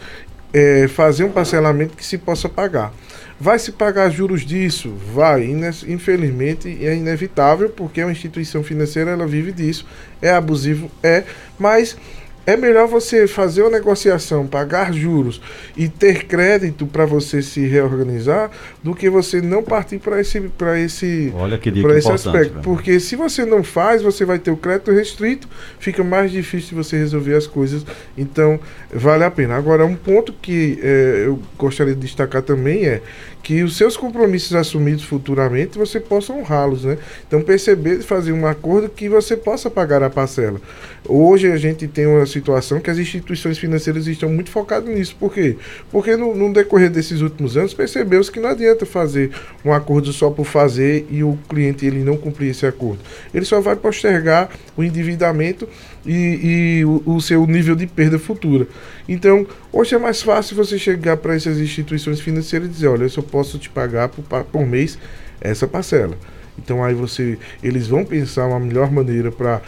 [0.53, 2.92] é, fazer um parcelamento que se possa pagar.
[3.38, 4.94] Vai se pagar juros disso?
[5.12, 5.44] Vai.
[5.88, 9.87] Infelizmente é inevitável, porque é uma instituição financeira, ela vive disso.
[10.23, 10.90] É abusivo?
[11.03, 11.25] É.
[11.59, 11.97] Mas
[12.46, 15.40] é melhor você fazer uma negociação, pagar juros
[15.76, 18.50] e ter crédito para você se reorganizar
[18.83, 21.33] do que você não partir para esse para esse
[21.83, 26.04] para esse aspecto, porque se você não faz, você vai ter o crédito restrito, fica
[26.04, 27.85] mais difícil você resolver as coisas.
[28.16, 28.59] Então,
[28.92, 29.57] vale a pena.
[29.57, 33.02] Agora, um ponto que é, eu gostaria de destacar também é
[33.44, 36.96] que os seus compromissos assumidos futuramente você possa honrá-los, né?
[37.28, 40.59] Então perceber fazer um acordo que você possa pagar a parcela.
[41.06, 45.14] Hoje a gente tem uma situação que as instituições financeiras estão muito focadas nisso.
[45.20, 45.56] Por quê?
[45.92, 49.30] Porque no, no decorrer desses últimos anos percebeu-se que não adianta fazer
[49.62, 53.00] um acordo só por fazer e o cliente ele não cumprir esse acordo.
[53.34, 55.68] Ele só vai postergar o endividamento
[56.06, 58.66] e, e o, o, seu nível de perda futura.
[59.06, 63.10] Então, hoje é mais fácil você chegar para essas instituições financeiras e dizer, olha, eu
[63.10, 64.98] só posso te pagar por, por mês
[65.38, 66.16] essa parcela.
[66.58, 69.60] Então aí você, eles vão pensar uma melhor maneira para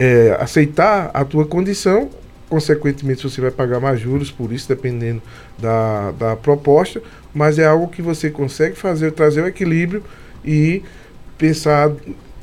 [0.00, 2.08] é, aceitar a tua condição.
[2.48, 5.22] Consequentemente, você vai pagar mais juros por isso, dependendo
[5.58, 7.00] da, da proposta.
[7.32, 10.02] Mas é algo que você consegue fazer, trazer o equilíbrio
[10.44, 10.82] e
[11.38, 11.92] pensar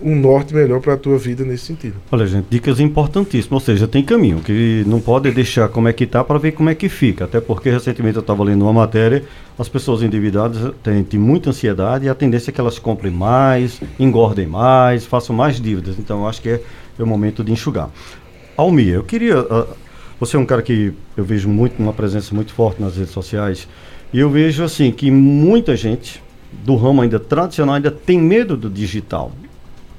[0.01, 1.95] um norte melhor para a tua vida nesse sentido.
[2.11, 6.03] Olha, gente, dicas importantíssimas, ou seja, tem caminho, que não pode deixar como é que
[6.03, 9.23] está para ver como é que fica, até porque recentemente eu estava lendo uma matéria,
[9.57, 13.81] as pessoas endividadas têm, têm, muita ansiedade e a tendência é que elas comprem mais,
[13.99, 16.61] engordem mais, façam mais dívidas, então acho que é,
[16.97, 17.89] é o momento de enxugar.
[18.55, 19.67] Almir, eu queria, uh,
[20.19, 23.67] você é um cara que eu vejo muito, uma presença muito forte nas redes sociais,
[24.13, 26.21] e eu vejo assim que muita gente
[26.63, 29.31] do ramo ainda tradicional ainda tem medo do digital.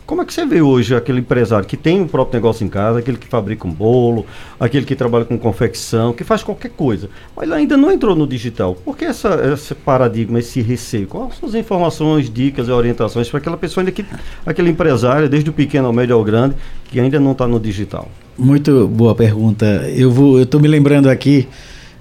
[0.08, 2.98] Como é que você vê hoje aquele empresário que tem o próprio negócio em casa,
[2.98, 4.24] aquele que fabrica um bolo,
[4.58, 8.74] aquele que trabalha com confecção, que faz qualquer coisa, mas ainda não entrou no digital?
[8.74, 11.06] Por que essa, esse paradigma, esse receio?
[11.06, 14.02] Quais são as informações, dicas e orientações para aquela pessoa, ainda que,
[14.46, 16.54] aquele empresário, desde o pequeno ao médio ao grande,
[16.86, 18.10] que ainda não está no digital?
[18.38, 19.66] Muito boa pergunta.
[19.94, 21.46] Eu estou me lembrando aqui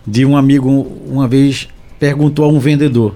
[0.08, 0.70] de um amigo
[1.06, 1.68] uma vez
[2.00, 3.14] perguntou a um vendedor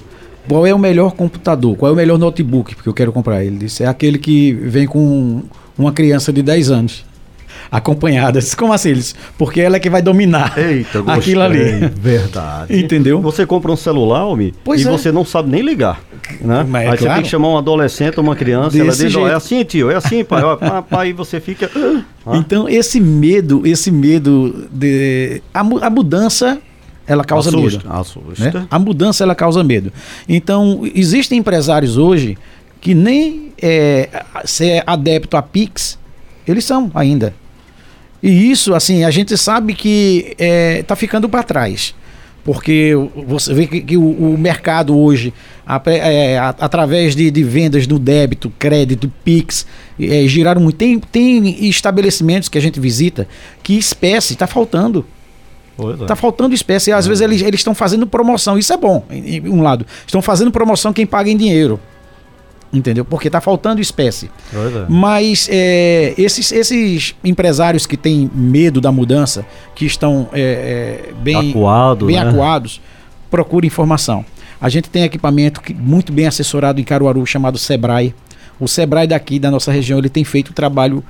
[0.48, 3.44] qual é o melhor computador, qual é o melhor notebook que eu quero comprar?
[3.44, 5.44] Ele disse, é aquele que vem com
[5.78, 7.06] uma criança de 10 anos.
[7.72, 8.40] Acompanhada.
[8.58, 8.90] Como assim?
[8.90, 11.90] Eles, porque ela é que vai dominar Eita, aquilo ali.
[11.96, 12.76] Verdade.
[12.78, 13.22] Entendeu?
[13.22, 14.84] Você compra um celular, homem, e é.
[14.84, 16.02] você não sabe nem ligar.
[16.42, 16.66] Né?
[16.68, 17.00] Mas, é Aí claro.
[17.00, 19.64] você tem que chamar um adolescente ou uma criança, Desse ela diz, oh, é assim,
[19.64, 20.44] tio, é assim, pai.
[20.44, 21.70] Ó, pai, você fica.
[22.26, 22.38] Ah.
[22.38, 25.42] Então, esse medo, esse medo de.
[25.54, 26.60] A, a mudança
[27.12, 27.94] ela causa assusta, medo.
[27.94, 28.60] Assusta.
[28.60, 28.68] Né?
[28.70, 29.92] A mudança ela causa medo.
[30.28, 32.38] Então, existem empresários hoje
[32.80, 34.10] que nem é,
[34.46, 36.00] se é adepto a Pix,
[36.48, 37.34] eles são ainda.
[38.24, 40.36] E isso, assim, a gente sabe que
[40.80, 41.94] está ficando para trás.
[42.44, 42.94] Porque
[43.28, 45.32] você vê que, que o, o, mercado hoje,
[45.66, 49.66] a, é, a, através de, de, vendas no débito, crédito, PIX,
[50.00, 50.76] é, giraram muito.
[50.76, 53.28] Tem, tem estabelecimentos que a gente visita
[53.62, 55.06] que espécie está faltando.
[56.02, 56.16] Está é.
[56.16, 56.92] faltando espécie.
[56.92, 57.10] E às é.
[57.10, 58.58] vezes eles estão fazendo promoção.
[58.58, 59.86] Isso é bom, em, em um lado.
[60.06, 61.80] Estão fazendo promoção quem paga em dinheiro.
[62.74, 63.04] Entendeu?
[63.04, 64.32] Porque está faltando espécie.
[64.54, 64.86] É.
[64.88, 71.52] Mas é, esses, esses empresários que têm medo da mudança, que estão é, é bem,
[71.52, 72.30] Acuado, bem né?
[72.30, 72.80] acuados,
[73.30, 74.24] procurem informação.
[74.60, 78.16] A gente tem equipamento que, muito bem assessorado em Caruaru, chamado Sebrae.
[78.60, 81.04] O Sebrae daqui, da nossa região, ele tem feito um trabalho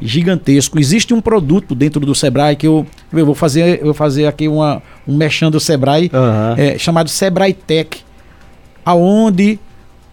[0.00, 0.78] gigantesco.
[0.78, 4.48] Existe um produto dentro do Sebrae que eu, eu vou fazer, eu vou fazer aqui
[4.48, 6.54] uma, um mexendo do Sebrae, uhum.
[6.56, 8.04] é, chamado Sebrae Tech,
[8.84, 9.58] aonde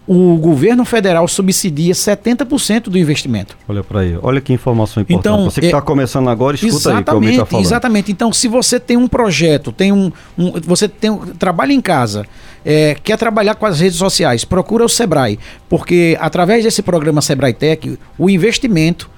[0.06, 3.56] o governo federal subsidia 70% do investimento.
[3.66, 5.20] Olha para aí, olha que informação importante.
[5.20, 7.64] Então, você que está é, começando agora, escuta aí que está falando.
[7.64, 8.12] Exatamente.
[8.12, 12.26] Então, se você tem um projeto, tem um, um você tem um, trabalha em casa,
[12.64, 15.38] é, quer trabalhar com as redes sociais, procura o Sebrae,
[15.70, 19.08] porque através desse programa Sebrae Tech, o investimento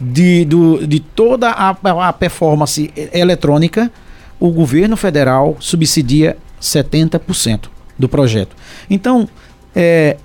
[0.00, 1.70] de, do, de toda a,
[2.08, 3.90] a performance eletrônica,
[4.38, 8.56] o governo federal subsidia 70% do projeto.
[8.88, 9.28] Então,
[9.74, 10.16] é,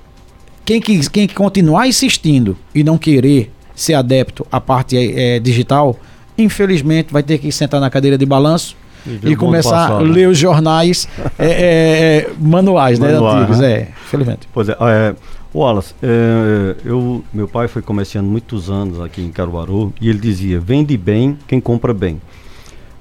[0.64, 6.00] quem, quem continuar insistindo e não querer ser adepto à parte é, digital,
[6.38, 10.38] infelizmente vai ter que sentar na cadeira de balanço e, e começar a ler os
[10.38, 11.08] jornais
[11.38, 13.72] é, é, é manuais, né, antigos, né?
[13.72, 14.48] é, infelizmente.
[14.54, 15.16] Pois é, é
[15.56, 20.60] Wallace, é, eu, meu pai foi comerciante muitos anos aqui em Caruaru e ele dizia,
[20.60, 22.22] vende bem quem compra bem.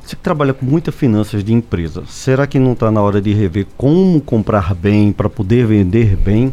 [0.03, 3.33] Você que trabalha com muitas finanças de empresa, será que não está na hora de
[3.33, 6.53] rever como comprar bem para poder vender bem?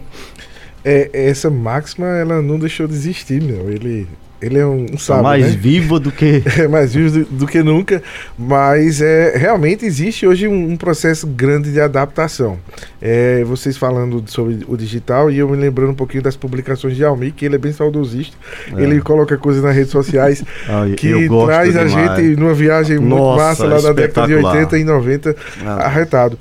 [0.84, 3.72] é, essa máxima ela não deixou de existir, meu.
[3.72, 4.08] Ele
[4.41, 5.57] ele é um, um sábio, mais né?
[5.59, 8.01] vivo do que é mais vivo do, do, que nunca,
[8.37, 12.57] mas é realmente existe hoje um, um processo grande de adaptação.
[12.99, 17.03] É, vocês falando sobre o digital e eu me lembrando um pouquinho das publicações de
[17.03, 18.35] Almi, que ele é bem saudosista.
[18.75, 18.81] É.
[18.81, 23.37] Ele coloca coisas nas redes sociais ah, que traz a gente numa viagem Nossa, muito
[23.37, 25.35] massa lá da década de 80 e 90
[25.65, 25.85] ah.
[25.85, 26.37] arretado.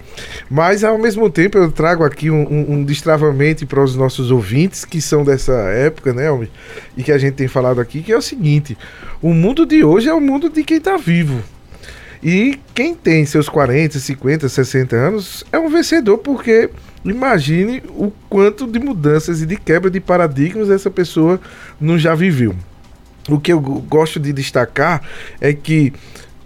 [0.50, 4.84] Mas ao mesmo tempo eu trago aqui um, um, um destravamento para os nossos ouvintes
[4.84, 6.50] que são dessa época, né, Almi?
[6.96, 8.78] E que a gente tem falado aqui aqui, que é o seguinte:
[9.20, 11.42] o mundo de hoje é o mundo de quem está vivo.
[12.22, 16.70] E quem tem seus 40, 50, 60 anos é um vencedor, porque
[17.04, 21.40] imagine o quanto de mudanças e de quebra de paradigmas essa pessoa
[21.80, 22.54] não já viveu.
[23.28, 25.02] O que eu gosto de destacar
[25.40, 25.94] é que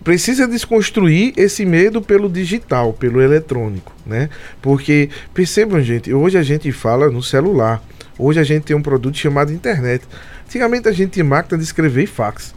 [0.04, 4.28] precisa desconstruir esse medo pelo digital, pelo eletrônico, né?
[4.62, 7.82] Porque percebam, gente, hoje a gente fala no celular.
[8.16, 10.04] Hoje a gente tem um produto chamado internet.
[10.46, 12.54] Antigamente a gente tinha máquina de escrever e fax.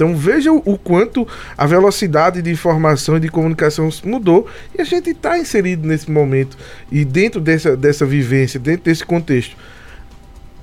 [0.00, 1.28] Então veja o, quanto
[1.58, 6.56] a velocidade de informação e de comunicação mudou e a gente está inserido nesse momento
[6.90, 9.54] e dentro dessa, dessa vivência, dentro desse contexto.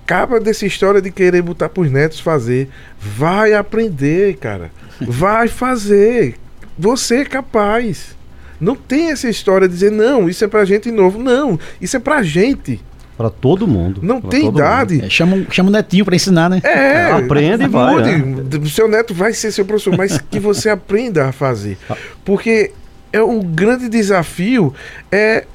[0.04, 2.70] Acaba dessa história de querer botar para os netos fazer.
[3.00, 4.72] Vai aprender, cara.
[5.00, 6.36] Vai fazer.
[6.76, 8.16] Você é capaz.
[8.60, 11.20] Não tem essa história de dizer, não, isso é pra gente novo.
[11.20, 12.82] Não, isso é pra gente.
[13.18, 14.00] Para todo mundo.
[14.04, 15.04] Não tem idade.
[15.04, 16.62] É, chama, chama o netinho para ensinar, né?
[16.64, 18.20] É, aprende e vai.
[18.20, 18.46] Né?
[18.70, 21.78] Seu neto vai ser seu professor, mas que você aprenda a fazer.
[21.90, 21.98] Ah.
[22.24, 22.72] Porque
[23.12, 24.74] é o grande desafio
[25.12, 25.46] é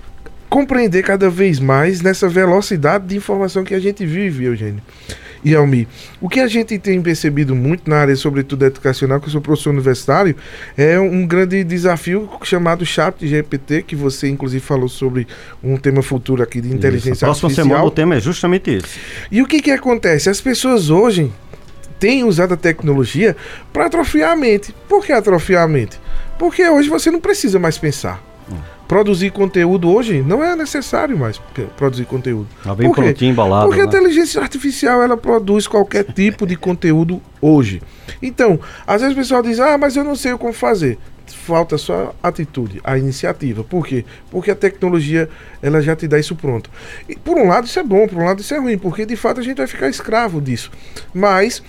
[0.49, 4.83] compreender cada vez mais nessa velocidade de informação que a gente vive, Eugênio
[5.45, 5.89] e Almi.
[6.21, 9.71] O que a gente tem percebido muito na área, sobretudo educacional, que eu sou professor
[9.71, 10.37] universitário,
[10.77, 15.27] é um grande desafio chamado Chat GPT, que você inclusive falou sobre
[15.63, 17.25] um tema futuro aqui de inteligência Isso.
[17.25, 17.67] A próxima artificial.
[17.67, 18.99] semana o tema é justamente esse.
[19.31, 20.31] E o que que acontece?
[20.31, 21.31] As pessoas hoje
[21.99, 23.37] têm usado a tecnologia
[23.73, 24.75] para atrofiar a mente.
[24.89, 26.01] Por que atrofiar a mente?
[26.39, 28.32] Porque hoje você não precisa mais pensar.
[28.51, 28.57] Hum
[28.93, 31.41] produzir conteúdo hoje não é necessário mais
[31.79, 32.47] produzir conteúdo.
[32.63, 33.65] Ela vem Por prontinho, embalado.
[33.67, 33.87] Porque né?
[33.87, 37.81] a inteligência artificial ela produz qualquer tipo de conteúdo hoje.
[38.21, 40.99] Então, às vezes o pessoal diz: "Ah, mas eu não sei como fazer".
[41.27, 43.65] Falta só a atitude, a iniciativa.
[43.65, 44.05] Por quê?
[44.31, 45.27] Porque a tecnologia
[45.63, 46.69] ela já te dá isso pronto.
[47.09, 49.17] E por um lado isso é bom, por um lado isso é ruim, porque de
[49.17, 50.71] fato a gente vai ficar escravo disso.
[51.15, 51.63] Mas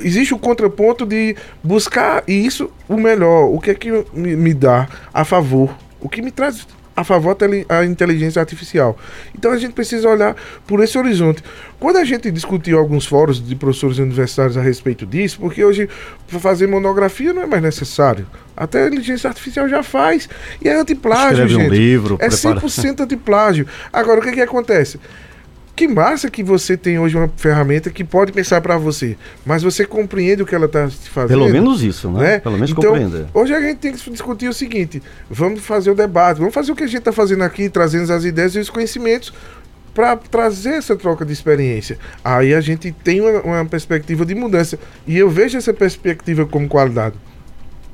[0.00, 3.52] existe o contraponto de buscar isso o melhor.
[3.52, 7.36] O que é que me, me dá a favor o que me traz a favor
[7.68, 8.96] a inteligência artificial.
[9.36, 10.34] Então a gente precisa olhar
[10.66, 11.42] por esse horizonte.
[11.78, 15.90] Quando a gente discutiu alguns fóruns de professores universitários a respeito disso, porque hoje
[16.26, 18.26] fazer monografia não é mais necessário.
[18.56, 20.26] Até a inteligência artificial já faz.
[20.64, 21.70] E é antiplágio, Escreve gente.
[21.70, 22.60] Um livro, é prepara.
[22.60, 23.66] 100% antiplágio.
[23.92, 24.98] Agora, o que, que acontece?
[25.76, 29.14] Que massa que você tem hoje uma ferramenta que pode pensar para você,
[29.44, 31.38] mas você compreende o que ela está fazendo.
[31.38, 32.20] Pelo menos isso, né?
[32.22, 32.38] né?
[32.40, 33.26] Pelo menos então, compreender.
[33.34, 36.74] Hoje a gente tem que discutir o seguinte: vamos fazer o debate, vamos fazer o
[36.74, 39.34] que a gente está fazendo aqui, trazendo as ideias e os conhecimentos
[39.92, 41.98] para trazer essa troca de experiência.
[42.24, 46.66] Aí a gente tem uma, uma perspectiva de mudança e eu vejo essa perspectiva como
[46.68, 47.16] qualidade.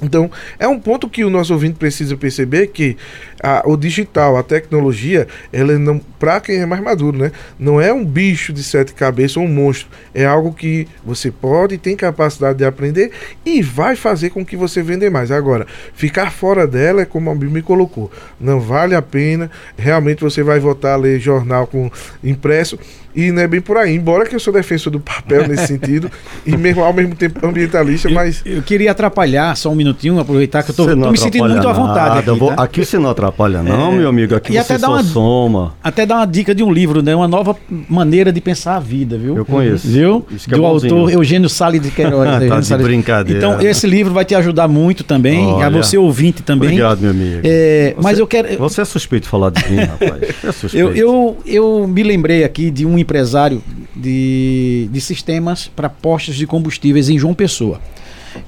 [0.02, 2.96] Então, é um ponto que o nosso ouvinte precisa perceber que
[3.42, 7.92] a, o digital, a tecnologia, ela não, para quem é mais maduro, né, não é
[7.92, 9.88] um bicho de sete cabeças ou um monstro.
[10.12, 13.12] É algo que você pode, tem capacidade de aprender
[13.46, 15.30] e vai fazer com que você venda mais.
[15.30, 18.10] Agora, ficar fora dela é como a me colocou.
[18.40, 19.50] Não vale a pena.
[19.76, 21.90] Realmente você vai voltar a ler jornal com
[22.22, 22.78] impresso
[23.14, 26.10] e não é bem por aí, embora que eu sou defensor do papel nesse sentido,
[26.46, 28.42] e mesmo ao mesmo tempo ambientalista, mas.
[28.44, 31.72] Eu queria atrapalhar só um minutinho, aproveitar que eu tô, tô me sentindo muito à
[31.72, 32.18] vontade.
[32.18, 32.62] Aqui, vou, tá?
[32.62, 34.34] aqui você não atrapalha, não, é, meu amigo.
[34.34, 35.74] Aqui e você até só uma, soma.
[35.82, 37.14] Até dar uma dica de um livro, né?
[37.14, 37.56] Uma nova
[37.88, 39.36] maneira de pensar a vida, viu?
[39.36, 39.86] Eu conheço.
[39.86, 40.24] Viu?
[40.50, 42.28] É do autor Eugênio Salles de Queiroz.
[42.48, 42.86] tá de Salles.
[42.86, 43.38] brincadeira.
[43.38, 46.70] Então, esse livro vai te ajudar muito também, Olha, a você ouvinte também.
[46.70, 47.40] Obrigado, meu amigo.
[47.44, 48.56] É, você, mas eu quero.
[48.58, 50.22] Você é suspeito de falar de mim, rapaz.
[50.44, 50.76] É suspeito.
[50.76, 53.62] Eu, eu, eu me lembrei aqui de um empresário
[53.94, 57.80] de, de sistemas para postos de combustíveis em João Pessoa.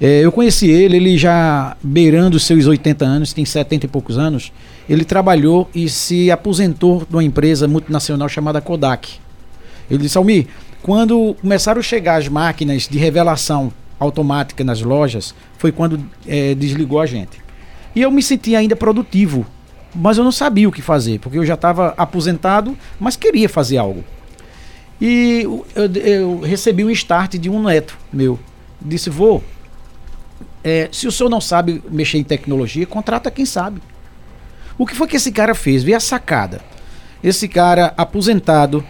[0.00, 4.52] É, eu conheci ele, ele já beirando seus 80 anos, tem 70 e poucos anos.
[4.88, 9.10] Ele trabalhou e se aposentou de uma empresa multinacional chamada Kodak.
[9.90, 10.46] Ele disse: Almir,
[10.82, 17.00] quando começaram a chegar as máquinas de revelação automática nas lojas, foi quando é, desligou
[17.00, 17.42] a gente.
[17.94, 19.46] E eu me senti ainda produtivo,
[19.94, 23.78] mas eu não sabia o que fazer, porque eu já estava aposentado, mas queria fazer
[23.78, 24.04] algo.
[25.00, 25.66] E eu,
[25.96, 28.38] eu, recebi um start de um neto meu.
[28.80, 29.42] Disse, vô,
[30.62, 33.82] é, se o senhor não sabe mexer em tecnologia, contrata quem sabe.
[34.78, 35.82] O que foi que esse cara fez?
[35.82, 36.60] Vê a sacada.
[37.22, 38.84] Esse cara, aposentado,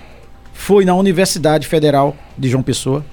[0.53, 3.05] foi na Universidade Federal de João Pessoa,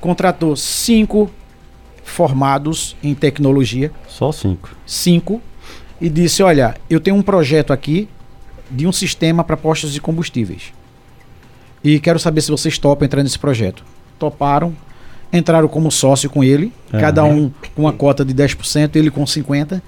[0.00, 1.30] contratou cinco
[2.04, 3.90] formados em tecnologia.
[4.06, 4.70] Só cinco.
[4.86, 5.40] Cinco.
[6.00, 8.08] E disse: Olha, eu tenho um projeto aqui
[8.70, 10.72] de um sistema para postos de combustíveis.
[11.84, 13.84] E quero saber se vocês topam entrar nesse projeto.
[14.18, 14.74] Toparam,
[15.30, 17.00] entraram como sócio com ele, uhum.
[17.00, 19.82] cada um com uma cota de 10%, ele com 50%.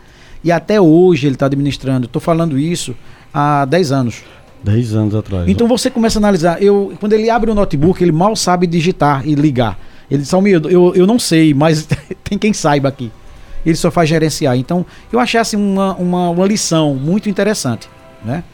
[0.44, 2.06] E até hoje ele está administrando.
[2.06, 2.94] Estou falando isso
[3.32, 4.22] há 10 anos.
[4.62, 5.48] 10 anos atrás.
[5.48, 6.62] Então você começa a analisar.
[6.62, 9.78] Eu, quando ele abre o notebook, ele mal sabe digitar e ligar.
[10.10, 11.88] Ele diz, Almir, eu, eu não sei, mas
[12.22, 13.10] tem quem saiba aqui.
[13.64, 14.56] Ele só faz gerenciar.
[14.56, 17.88] Então, eu achei assim uma, uma, uma lição muito interessante.
[18.24, 18.44] Né?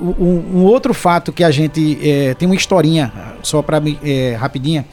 [0.00, 3.12] Um, um, outro fato que a gente é, tem uma historinha,
[3.42, 4.86] só para é, rapidinha.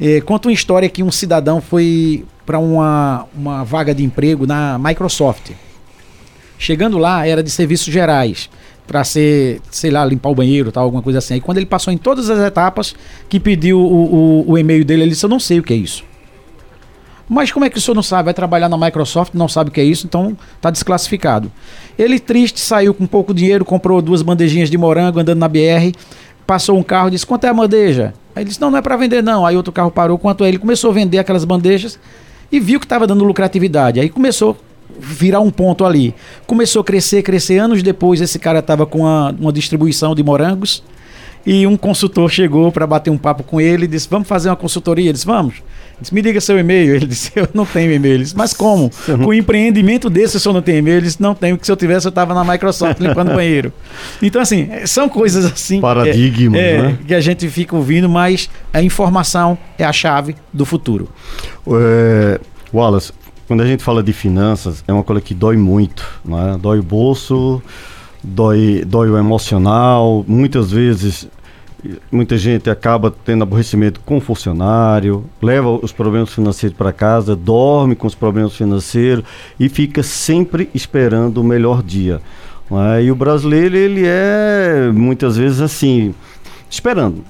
[0.00, 4.78] É, conta uma história que um cidadão foi para uma, uma vaga de emprego na
[4.78, 5.50] Microsoft.
[6.58, 8.48] Chegando lá, era de serviços gerais,
[8.86, 11.34] para ser, sei lá, limpar o banheiro, tal, alguma coisa assim.
[11.34, 12.94] E quando ele passou em todas as etapas
[13.28, 15.76] que pediu o, o, o e-mail dele, ele disse: Eu não sei o que é
[15.76, 16.04] isso.
[17.28, 18.26] Mas como é que o senhor não sabe?
[18.26, 21.50] Vai trabalhar na Microsoft, não sabe o que é isso, então está desclassificado.
[21.98, 25.96] Ele, triste, saiu com pouco dinheiro, comprou duas bandejinhas de morango andando na BR,
[26.46, 28.14] passou um carro disse: Quanto é a bandeja?
[28.34, 29.46] Aí ele disse: Não, não é para vender, não.
[29.46, 30.48] Aí outro carro parou, quanto é?
[30.48, 31.98] Ele começou a vender aquelas bandejas
[32.50, 34.00] e viu que estava dando lucratividade.
[34.00, 36.14] Aí começou a virar um ponto ali.
[36.46, 37.58] Começou a crescer, crescer.
[37.58, 40.82] Anos depois, esse cara estava com uma, uma distribuição de morangos
[41.44, 44.56] e um consultor chegou para bater um papo com ele e disse: Vamos fazer uma
[44.56, 45.06] consultoria?
[45.06, 45.56] Ele disse: Vamos.
[45.56, 46.94] Ele disse: Me diga seu e-mail.
[46.94, 48.14] Ele disse: Eu não tenho e-mail.
[48.14, 48.90] Ele disse: Mas como?
[49.06, 50.98] Com um empreendimento desse, o senhor não tem e-mail?
[50.98, 53.72] Ele disse: Não tenho, porque se eu tivesse, eu estava na Microsoft limpando banheiro.
[54.20, 55.80] Então, assim, são coisas assim.
[55.80, 56.98] Paradigmas, é, né?
[57.06, 61.08] Que a gente fica ouvindo, mas a informação é a chave do futuro.
[61.66, 62.40] É,
[62.72, 63.12] Wallace,
[63.48, 66.56] quando a gente fala de finanças, é uma coisa que dói muito, né?
[66.60, 67.60] Dói o bolso
[68.22, 71.28] dói, dói o emocional, muitas vezes
[72.10, 77.96] muita gente acaba tendo aborrecimento com o funcionário, leva os problemas financeiros para casa, dorme
[77.96, 79.24] com os problemas financeiros
[79.58, 82.20] e fica sempre esperando o melhor dia.
[82.96, 83.02] É?
[83.02, 86.14] E o brasileiro, ele é muitas vezes assim,
[86.70, 87.24] esperando.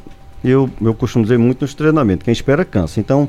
[0.45, 3.01] Eu, eu costumo dizer muito nos treinamentos, quem espera cansa.
[3.01, 3.29] Então,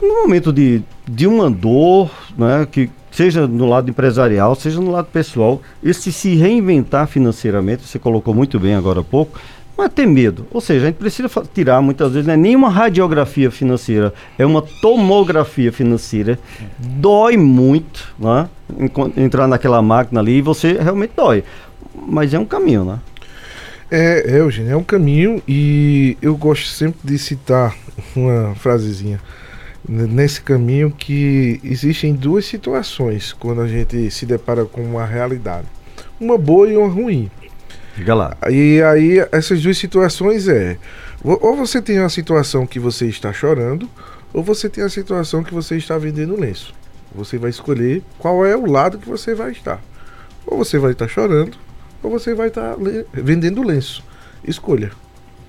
[0.00, 5.06] no momento de, de uma dor, né, que seja no lado empresarial, seja no lado
[5.06, 9.38] pessoal, esse se reinventar financeiramente, você colocou muito bem agora há pouco,
[9.78, 10.46] é ter medo.
[10.50, 14.62] Ou seja, a gente precisa tirar muitas vezes, não é nem radiografia financeira, é uma
[14.62, 16.38] tomografia financeira.
[16.78, 18.48] Dói muito, né?
[19.16, 21.44] Entrar naquela máquina ali e você realmente dói.
[21.94, 22.98] Mas é um caminho, né?
[23.90, 27.76] É, é, Eugênio, é um caminho e eu gosto sempre de citar
[28.16, 29.20] uma frasezinha
[29.88, 35.66] nesse caminho que existem duas situações quando a gente se depara com uma realidade,
[36.18, 37.30] uma boa e uma ruim.
[37.96, 38.36] Diga lá.
[38.50, 40.78] E aí, essas duas situações é.
[41.22, 43.88] Ou você tem uma situação que você está chorando,
[44.32, 46.74] ou você tem a situação que você está vendendo lenço.
[47.14, 49.80] Você vai escolher qual é o lado que você vai estar.
[50.44, 51.56] Ou você vai estar chorando,
[52.02, 52.76] ou você vai estar
[53.12, 54.02] vendendo lenço.
[54.46, 54.90] Escolha.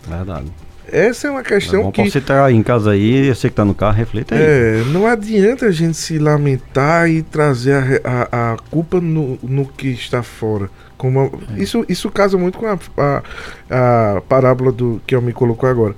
[0.08, 0.52] Verdade.
[0.92, 2.10] Essa é uma questão é bom que.
[2.10, 4.42] Você tá em casa aí, você que está no carro, reflita aí.
[4.42, 9.66] É, não adianta a gente se lamentar e trazer a, a, a culpa no, no
[9.68, 10.70] que está fora.
[10.98, 11.62] Como a, é.
[11.62, 15.96] isso, isso casa muito com a, a, a parábola do que eu me colocou agora.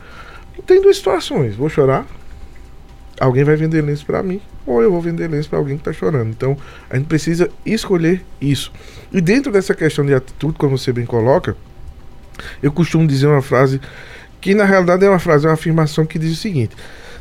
[0.65, 1.55] Tem duas situações.
[1.55, 2.05] Vou chorar.
[3.19, 5.91] Alguém vai vender lenço para mim, ou eu vou vender lenço para alguém que está
[5.91, 6.29] chorando.
[6.29, 6.55] Então,
[6.87, 8.71] a gente precisa escolher isso.
[9.11, 11.57] E dentro dessa questão de atitude, como você bem coloca,
[12.61, 13.81] eu costumo dizer uma frase
[14.47, 16.73] que na realidade é uma frase, é uma afirmação que diz o seguinte: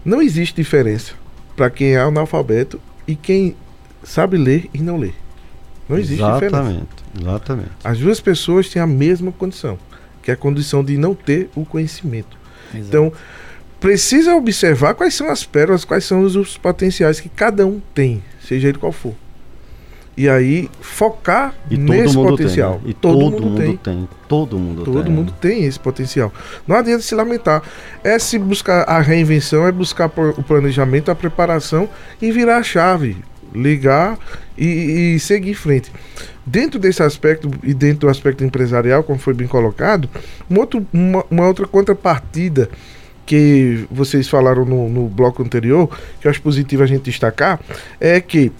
[0.05, 1.15] não existe diferença
[1.57, 3.57] para quem é analfabeto e quem
[4.05, 5.13] sabe ler e não ler.
[5.89, 6.87] Não existe exatamente, diferença.
[7.21, 7.71] Exatamente.
[7.83, 9.77] As duas pessoas têm a mesma condição,
[10.23, 12.39] que é a condição de não ter o conhecimento.
[12.73, 12.87] Exato.
[12.87, 13.13] Então,
[13.81, 18.23] precisa observar quais são as pérolas, quais são os, os potenciais que cada um tem,
[18.41, 19.17] seja ele qual for.
[20.17, 22.77] E aí focar e nesse potencial.
[22.77, 22.91] Tem, né?
[22.91, 23.77] E todo, todo mundo, tem.
[23.77, 24.09] tem.
[24.27, 25.13] Todo mundo todo tem.
[25.13, 26.33] mundo tem esse potencial.
[26.67, 27.63] Não adianta se lamentar.
[28.03, 31.89] É se buscar a reinvenção, é buscar o planejamento, a preparação
[32.21, 33.17] e virar a chave.
[33.55, 34.19] Ligar
[34.57, 35.93] e, e seguir em frente.
[36.47, 40.09] Dentro desse aspecto e dentro do aspecto empresarial, como foi bem colocado,
[40.51, 42.71] um outro, uma, uma outra contrapartida
[43.27, 45.91] que vocês falaram no, no bloco anterior,
[46.21, 47.61] que eu acho positivo a gente destacar,
[48.01, 48.53] é que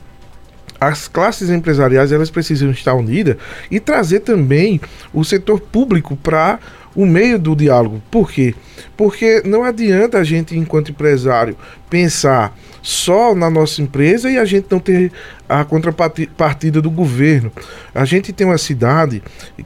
[0.87, 3.37] as classes empresariais elas precisam estar unidas
[3.71, 4.81] e trazer também
[5.13, 6.59] o setor público para
[6.95, 8.03] o meio do diálogo.
[8.11, 8.55] Por quê?
[8.97, 11.57] Porque não adianta a gente, enquanto empresário,
[11.91, 15.13] pensar só na nossa empresa e a gente não ter
[15.49, 17.53] a contrapartida do governo.
[17.95, 19.23] A gente tem uma cidade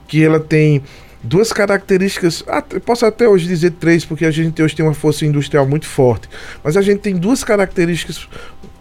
[0.08, 0.82] que ela tem
[1.22, 2.42] duas características,
[2.84, 6.28] posso até hoje dizer três, porque a gente hoje tem uma força industrial muito forte,
[6.64, 8.26] mas a gente tem duas características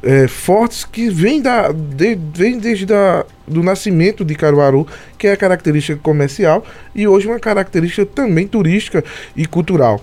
[0.04, 4.88] é, fortes que vêm da, de, vem desde a, do nascimento de Caruaru,
[5.18, 9.04] que é a característica comercial e hoje uma característica também turística
[9.36, 10.02] e cultural.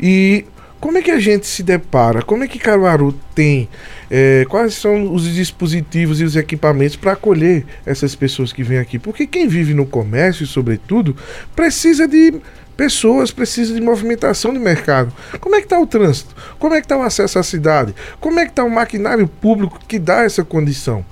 [0.00, 0.44] E
[0.82, 2.22] como é que a gente se depara?
[2.22, 3.68] Como é que Caruaru tem?
[4.10, 8.98] É, quais são os dispositivos e os equipamentos para acolher essas pessoas que vêm aqui?
[8.98, 11.16] Porque quem vive no comércio, sobretudo,
[11.54, 12.34] precisa de
[12.76, 15.12] pessoas, precisa de movimentação de mercado.
[15.40, 16.34] Como é que está o trânsito?
[16.58, 17.94] Como é que está o acesso à cidade?
[18.20, 21.04] Como é que está o maquinário público que dá essa condição?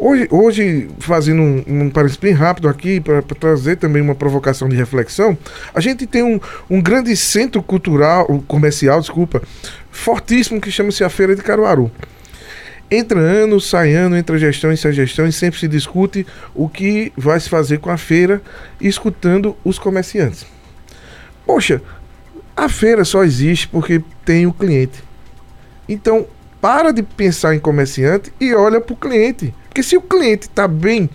[0.00, 4.76] Hoje, hoje fazendo um, um parece bem rápido aqui, para trazer também uma provocação de
[4.76, 5.36] reflexão,
[5.74, 6.38] a gente tem um,
[6.70, 9.42] um grande centro cultural, comercial, desculpa,
[9.90, 11.90] fortíssimo que chama-se a Feira de Caruaru.
[12.88, 16.24] Entra ano, sai ano, entra gestão e sai gestão, e sempre se discute
[16.54, 18.40] o que vai se fazer com a feira,
[18.80, 20.46] escutando os comerciantes.
[21.48, 21.80] Poxa,
[22.54, 25.02] a feira só existe porque tem o cliente.
[25.88, 26.26] Então,
[26.60, 29.54] para de pensar em comerciante e olha para o cliente.
[29.66, 31.08] Porque se o cliente está bem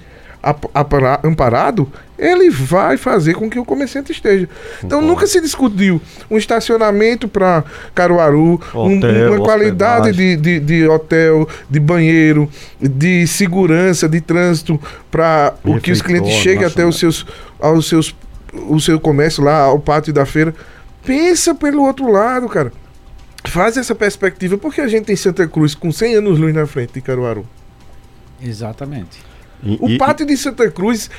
[1.24, 4.50] amparado, ele vai fazer com que o comerciante esteja.
[4.84, 7.64] Então nunca se discutiu um estacionamento para
[7.94, 12.50] Caruaru, hotel, um, uma qualidade de, de, de, hotel, de banheiro,
[12.82, 14.82] de segurança, de trânsito,
[15.12, 17.24] para o que os clientes cheguem até os seus,
[17.60, 18.14] aos seus,
[18.68, 20.54] o seu comércio lá, ao pátio da feira.
[21.06, 22.72] Pensa pelo outro lado, cara.
[23.46, 26.94] Faz essa perspectiva, porque a gente tem Santa Cruz com 100 anos luz na frente
[26.94, 27.46] de Caruaru.
[28.42, 29.20] Exatamente.
[29.64, 31.10] E, o e, pátio de Santa Cruz,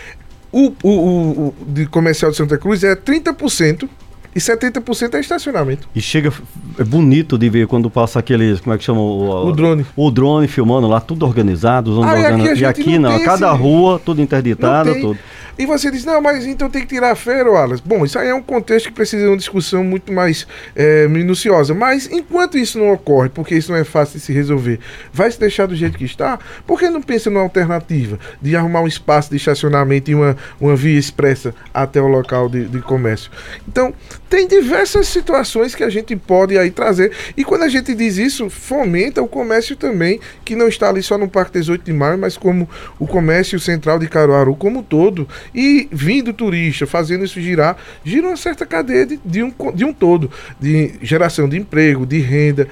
[0.51, 3.89] o, o, o, o, de comercial de Santa Cruz é 30%
[4.35, 5.89] e 70% é estacionamento.
[5.95, 6.33] E chega,
[6.79, 9.01] é bonito de ver quando passa aqueles, como é que chama?
[9.01, 9.87] O, o drone.
[9.95, 12.03] O drone filmando lá, tudo organizado.
[12.03, 13.63] Ah, e aqui, e aqui não, não cada esse...
[13.63, 15.19] rua, tudo interditado, tudo.
[15.59, 17.83] E você diz, não, mas então tem que tirar a feira, Wallace.
[17.85, 21.75] Bom, isso aí é um contexto que precisa de uma discussão muito mais é, minuciosa.
[21.75, 24.81] Mas enquanto isso não ocorre, porque isso não é fácil de se resolver,
[25.13, 28.81] vai se deixar do jeito que está, por que não pensa numa alternativa de arrumar
[28.81, 33.31] um espaço de estacionamento e uma, uma via expressa até o local de, de comércio?
[33.69, 33.95] Então,
[34.29, 37.13] tem diversas situações que a gente pode aí trazer.
[37.37, 41.17] E quando a gente diz isso, fomenta o comércio também, que não está ali só
[41.17, 45.29] no Parque 18 de Maio, mas como o comércio central de Caruaru como um todo.
[45.55, 49.93] E vindo turista, fazendo isso girar, gira uma certa cadeia de, de, um, de um
[49.93, 50.31] todo,
[50.61, 52.69] de geração de emprego, de renda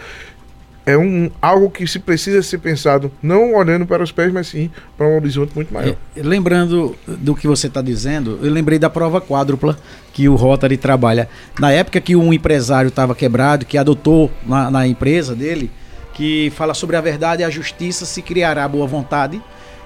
[0.84, 4.70] é um, algo que se precisa ser pensado, não olhando para os pés, mas sim
[4.96, 5.96] para um horizonte muito maior.
[6.16, 9.78] É, lembrando do que você está dizendo, eu lembrei da prova quádrupla
[10.12, 11.28] que o Rotary trabalha.
[11.58, 15.70] Na época que um empresário estava quebrado, que adotou na, na, empresa dele,
[16.14, 19.40] que fala sobre a verdade e a justiça, se criará boa vontade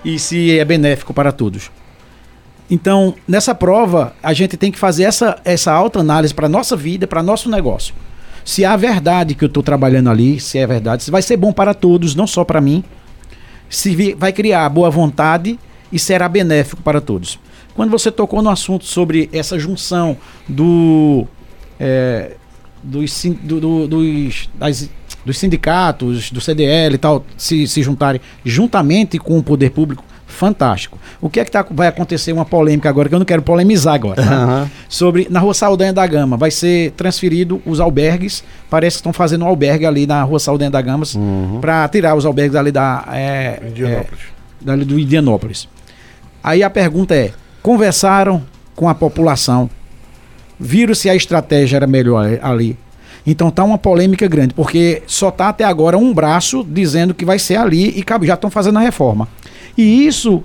[0.05, 1.71] e se é benéfico para todos.
[2.71, 7.23] Então, nessa prova, a gente tem que fazer essa, essa autoanálise para nossa vida, para
[7.23, 7.95] nosso negócio.
[8.45, 11.53] Se a verdade que eu estou trabalhando ali, se é verdade, se vai ser bom
[11.53, 12.83] para todos, não só para mim,
[13.69, 15.59] se vai criar boa vontade
[15.93, 17.39] e será benéfico para todos.
[17.75, 20.17] Quando você tocou no assunto sobre essa junção
[20.49, 21.27] do,
[21.79, 22.37] é,
[22.83, 24.89] dos, do, do, dos, das,
[25.25, 30.99] dos sindicatos, do CDL e tal, se, se juntarem juntamente com o poder público, fantástico.
[31.21, 33.95] O que é que tá, vai acontecer uma polêmica agora, que eu não quero polemizar
[33.95, 34.47] agora, tá?
[34.47, 34.71] uhum.
[34.89, 39.45] sobre na Rua Saldanha da Gama, vai ser transferido os albergues, parece que estão fazendo
[39.45, 41.59] um albergue ali na Rua Saldanha da Gama, uhum.
[41.61, 43.05] para tirar os albergues ali da...
[43.13, 44.21] É, Indianópolis.
[44.21, 45.69] É, dali do Indianópolis.
[46.43, 48.43] Aí a pergunta é, conversaram
[48.75, 49.71] com a população,
[50.59, 52.77] viram se a estratégia era melhor ali,
[53.27, 57.39] então tá uma polêmica grande, porque só tá até agora um braço dizendo que vai
[57.39, 59.29] ser ali e já estão fazendo a reforma.
[59.77, 60.43] E isso,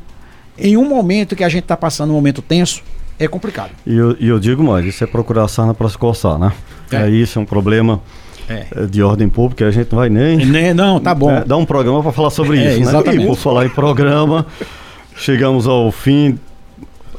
[0.57, 2.83] em um momento que a gente está passando um momento tenso,
[3.19, 3.71] é complicado.
[3.85, 6.51] E eu, eu digo mais, isso é procurar sarna para se coçar, né?
[6.91, 7.03] É.
[7.03, 8.01] é isso, é um problema
[8.49, 8.65] é.
[8.75, 8.85] é.
[8.85, 10.45] de ordem pública, a gente não vai nem...
[10.45, 11.31] nem não, tá bom.
[11.31, 13.19] É, dá um programa para falar sobre é, isso, exatamente.
[13.19, 13.23] né?
[13.23, 14.45] E por falar em programa,
[15.15, 16.37] chegamos ao fim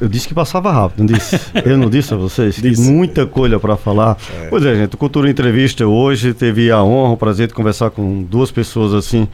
[0.00, 1.38] eu disse que passava rápido, não disse?
[1.64, 2.60] Eu não disse a vocês?
[2.60, 4.16] Tem muita coisa para falar.
[4.42, 4.46] É.
[4.48, 8.50] Pois é, gente, Cultura Entrevista hoje teve a honra, o prazer de conversar com duas
[8.50, 9.28] pessoas assim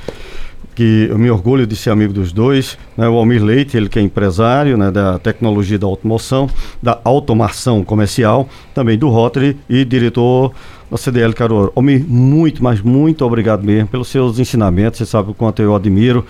[0.79, 3.09] que eu me orgulho de ser amigo dos dois, né?
[3.09, 6.49] o Almir Leite, ele que é empresário né, da tecnologia da automoção,
[6.81, 10.53] da automação comercial, também do Rotary e diretor
[10.89, 11.73] da CDL Caruaru.
[11.75, 16.25] Almir, muito, mas muito obrigado mesmo pelos seus ensinamentos, você sabe o quanto eu admiro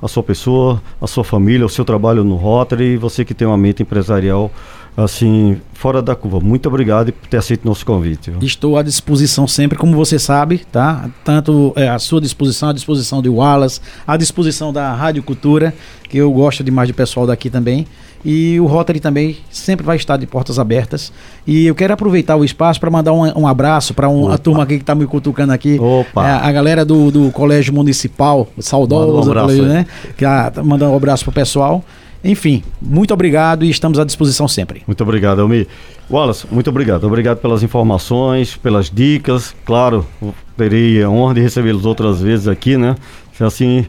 [0.00, 3.46] a sua pessoa, a sua família, o seu trabalho no Rotary e você que tem
[3.46, 4.50] uma mente empresarial
[4.96, 6.40] assim, fora da curva.
[6.40, 8.30] Muito obrigado por ter aceito nosso convite.
[8.30, 8.40] Viu?
[8.42, 11.08] Estou à disposição sempre, como você sabe, tá?
[11.24, 15.74] Tanto é, à sua disposição, à disposição de Wallace, à disposição da Rádio Cultura,
[16.08, 17.86] que eu gosto demais de pessoal daqui também.
[18.22, 21.10] E o Rotary também sempre vai estar de portas abertas.
[21.46, 24.62] E eu quero aproveitar o espaço para mandar um, um abraço para um, a turma
[24.62, 25.78] aqui que está me cutucando aqui.
[25.80, 26.28] Opa.
[26.28, 29.86] É, a galera do, do Colégio Municipal, saudoso, um colégio, né?
[30.18, 31.82] Que ah, tá mandando um abraço pro pessoal.
[32.22, 34.82] Enfim, muito obrigado e estamos à disposição sempre.
[34.86, 35.66] Muito obrigado, Almi.
[36.10, 37.04] Wallace, muito obrigado.
[37.04, 39.54] Obrigado pelas informações, pelas dicas.
[39.64, 40.06] Claro,
[40.56, 42.96] terei a honra de recebê-los outras vezes aqui, né?
[43.32, 43.86] Se assim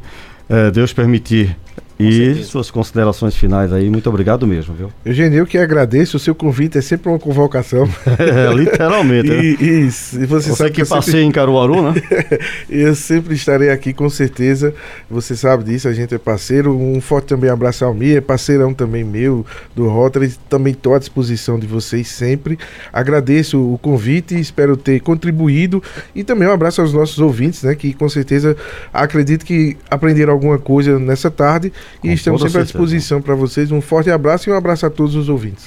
[0.49, 1.57] é, Deus permitir.
[2.01, 4.91] E suas considerações finais aí, muito obrigado mesmo, viu?
[5.05, 7.87] Eugênio, eu que agradeço, o seu convite é sempre uma convocação.
[8.21, 9.27] É, literalmente.
[9.27, 9.43] E, né?
[9.43, 11.25] Isso, e você, você sabe que, que passei sempre...
[11.25, 12.01] em Caruaru, né?
[12.69, 14.73] eu sempre estarei aqui, com certeza.
[15.09, 16.77] Você sabe disso, a gente é parceiro.
[16.77, 19.45] Um forte também abraço ao Mi, é parceirão também meu,
[19.75, 20.33] do Rotary.
[20.49, 22.59] Também estou à disposição de vocês sempre.
[22.93, 25.81] Agradeço o convite, espero ter contribuído.
[26.13, 27.73] E também um abraço aos nossos ouvintes, né?
[27.73, 28.55] Que com certeza
[28.93, 31.71] acredito que aprenderam alguma coisa nessa tarde
[32.03, 33.71] e Com estamos sempre à disposição para vocês.
[33.71, 35.65] Um forte abraço e um abraço a todos os ouvintes.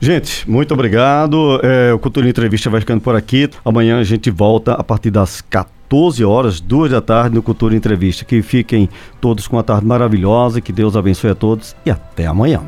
[0.00, 1.60] Gente, muito obrigado.
[1.62, 3.48] É, o Cultura Entrevista vai ficando por aqui.
[3.64, 8.24] Amanhã a gente volta a partir das 14 horas, 2 da tarde, no Cultura Entrevista.
[8.24, 8.88] Que fiquem
[9.20, 12.64] todos com uma tarde maravilhosa, que Deus abençoe a todos e até amanhã.